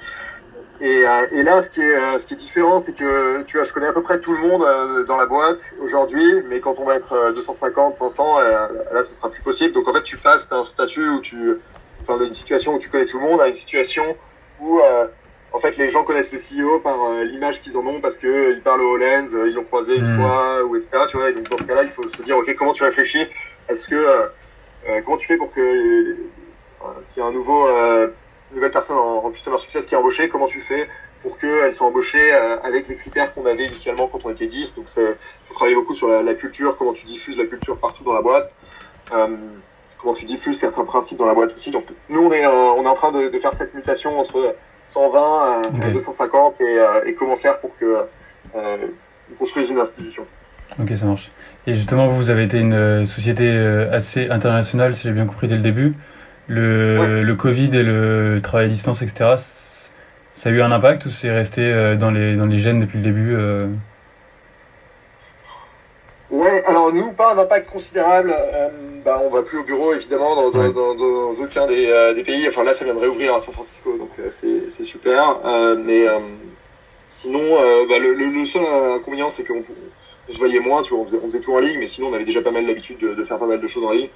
Et, 0.80 1.06
euh, 1.06 1.26
et 1.32 1.42
là 1.42 1.60
ce 1.60 1.70
qui 1.70 1.80
est 1.80 1.96
euh, 1.96 2.18
ce 2.18 2.26
qui 2.26 2.34
est 2.34 2.36
différent, 2.36 2.78
c'est 2.78 2.92
que 2.92 3.42
tu 3.42 3.56
vois, 3.56 3.64
je 3.64 3.72
connais 3.72 3.88
à 3.88 3.92
peu 3.92 4.02
près 4.02 4.20
tout 4.20 4.32
le 4.32 4.38
monde 4.38 4.62
euh, 4.62 5.04
dans 5.04 5.16
la 5.16 5.26
boîte 5.26 5.74
aujourd'hui, 5.80 6.42
mais 6.48 6.60
quand 6.60 6.78
on 6.78 6.84
va 6.84 6.94
être 6.94 7.32
250, 7.34 7.94
500, 7.94 8.40
là 8.40 9.02
ce 9.02 9.14
sera 9.14 9.30
plus 9.30 9.42
possible. 9.42 9.74
Donc 9.74 9.88
en 9.88 9.92
fait 9.92 10.04
tu 10.04 10.16
passes 10.16 10.48
d'un 10.48 10.62
statut 10.62 11.08
où 11.08 11.20
tu, 11.20 11.58
enfin 12.02 12.16
d'une 12.18 12.34
situation 12.34 12.74
où 12.74 12.78
tu 12.78 12.90
connais 12.90 13.06
tout 13.06 13.18
le 13.18 13.24
monde 13.24 13.40
à 13.40 13.48
une 13.48 13.54
situation 13.54 14.04
où 14.60 14.80
en 15.52 15.58
fait 15.60 15.76
les 15.78 15.88
gens 15.88 16.04
connaissent 16.04 16.32
le 16.32 16.38
CEO 16.38 16.78
par 16.80 16.96
l'image 17.24 17.60
qu'ils 17.60 17.76
en 17.76 17.86
ont 17.86 18.00
parce 18.00 18.16
que 18.16 18.52
ils 18.52 18.62
parlent 18.62 18.82
au 18.82 18.96
Lens, 18.96 19.30
ils 19.32 19.54
l'ont 19.54 19.64
croisé 19.64 19.96
une 19.96 20.14
mmh. 20.14 20.16
fois 20.16 20.64
ou 20.64 20.76
etc. 20.76 21.04
Tu 21.08 21.16
vois, 21.16 21.30
et 21.30 21.32
donc 21.32 21.48
dans 21.48 21.58
ce 21.58 21.64
cas-là 21.64 21.82
il 21.82 21.90
faut 21.90 22.08
se 22.08 22.22
dire 22.22 22.36
ok 22.36 22.54
comment 22.54 22.72
tu 22.72 22.84
réfléchis, 22.84 23.26
est-ce 23.68 23.88
que 23.88 24.30
euh, 24.88 25.02
comment 25.04 25.16
tu 25.16 25.26
fais 25.26 25.36
pour 25.36 25.52
que 25.52 25.60
euh, 25.60 26.14
s'il 27.02 27.18
y 27.18 27.20
a 27.20 27.26
un 27.26 27.32
nouveau 27.32 27.66
euh, 27.66 28.08
nouvelle 28.54 28.70
personne 28.70 28.96
en, 28.96 29.24
en 29.24 29.30
customer 29.30 29.58
success 29.58 29.86
qui 29.86 29.94
est 29.94 29.98
embauchée, 29.98 30.28
comment 30.28 30.46
tu 30.46 30.60
fais 30.60 30.88
pour 31.20 31.36
qu'elle 31.36 31.72
soit 31.72 31.86
embauchée 31.86 32.32
avec 32.62 32.88
les 32.88 32.94
critères 32.94 33.34
qu'on 33.34 33.46
avait 33.46 33.66
initialement 33.66 34.06
quand 34.06 34.24
on 34.24 34.30
était 34.30 34.46
10 34.46 34.74
Donc 34.74 34.84
c'est 34.86 35.16
travailler 35.50 35.74
beaucoup 35.74 35.94
sur 35.94 36.08
la, 36.08 36.22
la, 36.22 36.34
culture, 36.34 36.76
comment 36.76 36.92
tu 36.92 37.06
diffuses 37.06 37.36
la 37.36 37.46
culture 37.46 37.78
partout 37.78 38.04
dans 38.04 38.12
la 38.12 38.22
boîte. 38.22 38.52
Euh, 39.12 39.36
comment 40.00 40.14
tu 40.14 40.26
diffuses 40.26 40.58
certains 40.58 40.84
principes 40.84 41.18
dans 41.18 41.26
la 41.26 41.34
boîte 41.34 41.54
aussi. 41.54 41.70
Donc 41.70 41.86
nous 42.08 42.22
on 42.22 42.32
est 42.32 42.46
on 42.46 42.84
est 42.84 42.88
en 42.88 42.94
train 42.94 43.12
de, 43.12 43.28
de 43.28 43.38
faire 43.40 43.54
cette 43.54 43.74
mutation 43.74 44.18
entre 44.18 44.54
120 44.86 45.62
okay. 45.74 45.88
et 45.88 45.92
250 45.92 46.60
et, 46.60 46.78
et, 47.06 47.14
comment 47.14 47.36
faire 47.36 47.58
pour 47.58 47.76
que 47.76 48.04
euh, 48.54 48.76
on 49.32 49.34
construise 49.38 49.70
une 49.70 49.78
institution. 49.78 50.24
Ok, 50.80 50.92
ça 50.94 51.06
marche. 51.06 51.30
Et 51.66 51.74
justement, 51.74 52.08
vous 52.08 52.30
avez 52.30 52.44
été 52.44 52.58
une 52.58 53.06
société 53.06 53.50
assez 53.90 54.28
internationale, 54.28 54.94
si 54.94 55.02
j'ai 55.04 55.12
bien 55.12 55.26
compris 55.26 55.48
dès 55.48 55.56
le 55.56 55.62
début. 55.62 55.94
Le, 56.48 56.98
ouais. 56.98 57.22
le 57.22 57.34
Covid 57.34 57.70
et 57.76 57.82
le 57.82 58.40
travail 58.42 58.66
à 58.66 58.68
distance, 58.68 59.02
etc., 59.02 59.34
ça 60.34 60.48
a 60.48 60.52
eu 60.52 60.62
un 60.62 60.72
impact 60.72 61.04
ou 61.06 61.10
c'est 61.10 61.30
resté 61.30 61.96
dans 61.96 62.10
les, 62.10 62.36
dans 62.36 62.46
les 62.46 62.58
gènes 62.58 62.80
depuis 62.80 62.98
le 62.98 63.04
début 63.04 63.34
euh... 63.34 63.68
Ouais, 66.30 66.62
alors 66.66 66.92
nous, 66.92 67.12
pas 67.12 67.32
un 67.34 67.38
impact 67.38 67.70
considérable. 67.70 68.34
Euh, 68.36 68.68
bah, 69.02 69.20
on 69.24 69.30
va 69.30 69.42
plus 69.42 69.58
au 69.58 69.64
bureau, 69.64 69.94
évidemment, 69.94 70.36
dans, 70.36 70.50
dans, 70.50 70.72
dans, 70.72 70.94
dans 70.94 71.42
aucun 71.42 71.66
des, 71.66 71.86
euh, 71.86 72.12
des, 72.12 72.22
pays. 72.22 72.46
Enfin, 72.48 72.64
là, 72.64 72.74
ça 72.74 72.84
vient 72.84 72.94
de 72.94 72.98
réouvrir 73.00 73.34
à 73.34 73.40
San 73.40 73.54
Francisco, 73.54 73.96
donc 73.96 74.10
euh, 74.18 74.28
c'est 74.28 74.68
super. 74.84 75.40
mais 75.78 76.04
sinon, 77.08 77.40
bah, 77.88 77.98
le, 77.98 78.12
le, 78.14 78.44
seul 78.44 78.62
inconvénient, 78.96 79.30
c'est 79.30 79.44
qu'on 79.44 79.62
on 80.28 80.32
se 80.32 80.38
voyait 80.38 80.60
moins, 80.60 80.82
tu 80.82 80.92
vois, 80.92 81.02
on 81.02 81.04
faisait, 81.06 81.18
on 81.22 81.24
faisait 81.24 81.40
tout 81.40 81.54
en 81.54 81.60
ligne, 81.60 81.78
mais 81.78 81.86
sinon 81.86 82.08
on 82.08 82.12
avait 82.12 82.26
déjà 82.26 82.42
pas 82.42 82.50
mal 82.50 82.66
l'habitude 82.66 82.98
de, 82.98 83.14
de, 83.14 83.24
faire 83.24 83.38
pas 83.38 83.46
mal 83.46 83.60
de 83.62 83.66
choses 83.66 83.84
en 83.84 83.92
ligne. 83.92 84.10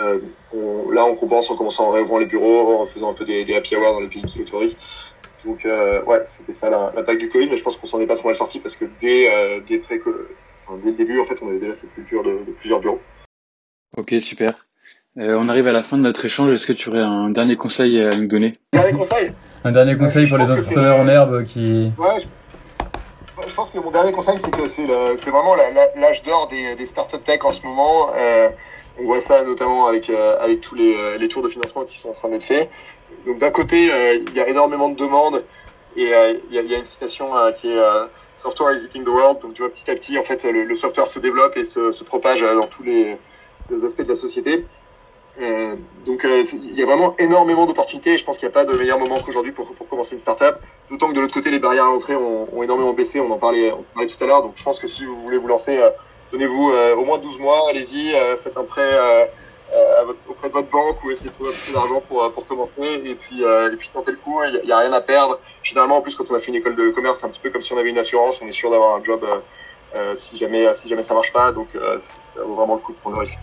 Euh, 0.00 0.18
on, 0.52 0.90
là, 0.90 1.04
on 1.04 1.14
compense 1.14 1.50
en 1.50 1.56
commençant 1.56 1.90
à 1.90 1.94
réouvrir 1.94 2.18
les 2.18 2.26
bureaux, 2.26 2.80
en 2.80 2.86
faisant 2.86 3.10
un 3.10 3.14
peu 3.14 3.24
des, 3.24 3.44
des 3.44 3.54
happy 3.54 3.76
hours 3.76 3.92
dans 3.92 4.00
les 4.00 4.08
pays 4.08 4.24
qui 4.24 4.38
l'autorisent. 4.38 4.78
Donc, 5.44 5.64
euh, 5.66 6.02
ouais, 6.04 6.22
c'était 6.24 6.52
ça 6.52 6.70
l'impact 6.70 7.20
du 7.20 7.28
Covid, 7.28 7.48
mais 7.50 7.56
je 7.56 7.62
pense 7.62 7.76
qu'on 7.76 7.86
s'en 7.86 8.00
est 8.00 8.06
pas 8.06 8.16
trop 8.16 8.28
mal 8.28 8.36
sorti 8.36 8.60
parce 8.60 8.76
que 8.76 8.86
dès, 9.00 9.30
euh, 9.30 9.60
dès, 9.66 9.78
pré 9.78 10.00
enfin, 10.66 10.80
dès 10.82 10.90
le 10.90 10.96
début, 10.96 11.20
en 11.20 11.24
fait, 11.24 11.40
on 11.42 11.48
avait 11.48 11.58
déjà 11.58 11.74
cette 11.74 11.92
culture 11.92 12.22
de, 12.22 12.44
de 12.46 12.52
plusieurs 12.52 12.80
bureaux. 12.80 13.00
Ok, 13.96 14.14
super. 14.20 14.66
Euh, 15.16 15.36
on 15.38 15.48
arrive 15.48 15.68
à 15.68 15.72
la 15.72 15.82
fin 15.82 15.96
de 15.96 16.02
notre 16.02 16.24
échange. 16.24 16.50
Est-ce 16.52 16.66
que 16.66 16.72
tu 16.72 16.88
aurais 16.88 16.98
un 16.98 17.30
dernier 17.30 17.56
conseil 17.56 18.02
à 18.02 18.10
nous 18.16 18.26
donner? 18.26 18.54
Dernier 18.72 18.92
conseil? 18.92 19.32
Un 19.62 19.70
dernier 19.70 19.96
conseil 19.96 20.28
pour 20.28 20.38
les 20.38 20.50
entrepreneurs 20.50 20.98
en 20.98 21.06
herbe 21.06 21.44
qui. 21.44 21.92
Ouais, 21.98 22.20
je... 22.20 22.26
je... 23.46 23.54
pense 23.54 23.70
que 23.70 23.78
mon 23.78 23.92
dernier 23.92 24.10
conseil, 24.12 24.38
c'est 24.38 24.50
que 24.50 24.66
c'est 24.66 25.30
vraiment 25.30 25.54
l'âge 25.94 26.22
d'or 26.24 26.48
des, 26.48 26.74
des 26.74 26.86
startups 26.86 27.22
tech 27.22 27.44
en 27.44 27.52
ce 27.52 27.64
moment. 27.64 28.08
Euh, 28.16 28.48
on 28.98 29.04
voit 29.04 29.20
ça 29.20 29.42
notamment 29.42 29.86
avec, 29.86 30.10
euh, 30.10 30.36
avec 30.40 30.60
tous 30.60 30.74
les, 30.74 31.18
les 31.18 31.28
tours 31.28 31.42
de 31.42 31.48
financement 31.48 31.84
qui 31.84 31.98
sont 31.98 32.10
en 32.10 32.14
train 32.14 32.28
d'être 32.28 32.44
faits. 32.44 32.68
Donc 33.26 33.38
d'un 33.38 33.50
côté, 33.50 33.92
euh, 33.92 34.14
il 34.14 34.34
y 34.34 34.40
a 34.40 34.48
énormément 34.48 34.88
de 34.88 34.96
demandes 34.96 35.44
et 35.96 36.12
euh, 36.12 36.34
il 36.48 36.54
y, 36.54 36.58
a, 36.58 36.62
y, 36.62 36.74
a, 36.74 36.78
une 36.78 36.84
citation 36.84 37.30
qui 37.60 37.68
est 37.70 37.80
Software 38.34 38.74
is 38.74 38.84
eating 38.84 39.04
the 39.04 39.08
world. 39.08 39.40
Donc 39.40 39.54
tu 39.54 39.62
vois, 39.62 39.70
petit 39.70 39.90
à 39.90 39.94
petit, 39.94 40.18
en 40.18 40.22
fait, 40.22 40.44
le, 40.44 40.64
le 40.64 40.74
software 40.74 41.08
se 41.08 41.18
développe 41.18 41.56
et 41.56 41.64
se, 41.64 41.92
se 41.92 42.04
propage 42.04 42.40
dans 42.40 42.66
tous 42.66 42.82
les, 42.82 43.16
les 43.70 43.84
aspects 43.84 44.02
de 44.02 44.08
la 44.08 44.16
société. 44.16 44.64
Euh, 45.40 45.74
donc 46.06 46.24
euh, 46.24 46.44
il 46.52 46.78
y 46.78 46.82
a 46.82 46.86
vraiment 46.86 47.16
énormément 47.18 47.66
d'opportunités. 47.66 48.16
Je 48.16 48.24
pense 48.24 48.38
qu'il 48.38 48.46
n'y 48.46 48.52
a 48.52 48.54
pas 48.54 48.64
de 48.64 48.76
meilleur 48.76 48.98
moment 48.98 49.18
qu'aujourd'hui 49.20 49.52
pour, 49.52 49.74
pour 49.74 49.88
commencer 49.88 50.12
une 50.12 50.20
startup. 50.20 50.56
D'autant 50.90 51.08
que 51.08 51.14
de 51.14 51.20
l'autre 51.20 51.34
côté, 51.34 51.50
les 51.50 51.58
barrières 51.58 51.86
à 51.86 51.88
l'entrée 51.88 52.14
ont, 52.14 52.46
ont, 52.52 52.62
énormément 52.62 52.92
baissé. 52.92 53.20
On 53.20 53.30
en 53.30 53.38
parlait, 53.38 53.72
on 53.72 53.82
parlait 53.94 54.08
tout 54.08 54.22
à 54.22 54.26
l'heure. 54.26 54.42
Donc 54.42 54.52
je 54.54 54.62
pense 54.62 54.78
que 54.78 54.86
si 54.86 55.04
vous 55.04 55.20
voulez 55.20 55.38
vous 55.38 55.48
lancer, 55.48 55.78
euh, 55.78 55.90
donnez-vous 56.34 56.70
euh, 56.70 56.96
au 56.96 57.04
moins 57.04 57.18
12 57.18 57.38
mois. 57.40 57.68
Allez-y, 57.70 58.12
faites 58.42 58.56
un 58.56 58.64
prêt 58.64 58.90
votre, 60.06 60.18
auprès 60.28 60.48
de 60.48 60.52
votre 60.52 60.70
banque 60.70 61.02
ou 61.04 61.10
essayez 61.10 61.30
de 61.30 61.34
trouver 61.34 61.50
un 61.50 61.66
peu 61.66 61.72
d'argent 61.72 62.02
pour, 62.06 62.30
pour 62.32 62.46
commencer. 62.46 63.02
Et 63.04 63.14
puis, 63.14 63.42
et 63.42 63.76
puis 63.76 63.90
tentez 63.92 64.12
le 64.12 64.18
coup. 64.18 64.40
Il 64.44 64.66
n'y 64.66 64.72
a, 64.72 64.76
a, 64.76 64.80
rien 64.80 64.92
à 64.92 65.00
perdre. 65.00 65.38
Généralement, 65.62 65.98
en 65.98 66.00
plus, 66.00 66.14
quand 66.14 66.24
on 66.30 66.34
a 66.34 66.38
fait 66.38 66.48
une 66.48 66.56
école 66.56 66.76
de 66.76 66.90
commerce, 66.90 67.20
c'est 67.20 67.26
un 67.26 67.30
petit 67.30 67.40
peu 67.40 67.50
comme 67.50 67.62
si 67.62 67.72
on 67.72 67.78
avait 67.78 67.90
une 67.90 67.98
assurance. 67.98 68.40
On 68.42 68.48
est 68.48 68.52
sûr 68.52 68.70
d'avoir 68.70 68.96
un 68.96 69.04
job 69.04 69.24
si 70.16 70.36
jamais 70.36 70.74
si 70.74 70.88
jamais 70.88 71.02
ça 71.02 71.14
marche 71.14 71.32
pas. 71.32 71.52
Donc 71.52 71.68
ça 72.18 72.42
vaut 72.42 72.54
vraiment 72.54 72.74
le 72.74 72.80
coup 72.80 72.92
de 72.92 72.98
prendre 72.98 73.16
le 73.16 73.20
risque. 73.20 73.38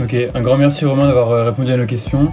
Ok, 0.00 0.14
un 0.34 0.40
grand 0.40 0.56
merci 0.56 0.84
Romain 0.84 1.06
d'avoir 1.06 1.46
répondu 1.46 1.72
à 1.72 1.76
nos 1.76 1.86
questions. 1.86 2.32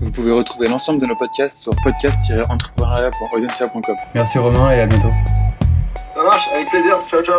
Vous 0.00 0.10
pouvez 0.10 0.32
retrouver 0.32 0.68
l'ensemble 0.68 1.00
de 1.00 1.06
nos 1.06 1.16
podcasts 1.16 1.60
sur 1.60 1.72
podcast-entrepreneuriat.audencia.com. 1.82 3.96
Merci 4.14 4.38
Romain 4.38 4.70
et 4.72 4.80
à 4.80 4.86
bientôt. 4.86 5.12
Ça 6.14 6.22
marche, 6.22 6.48
avec 6.52 6.68
plaisir. 6.68 7.00
Ciao, 7.08 7.22
ciao. 7.22 7.36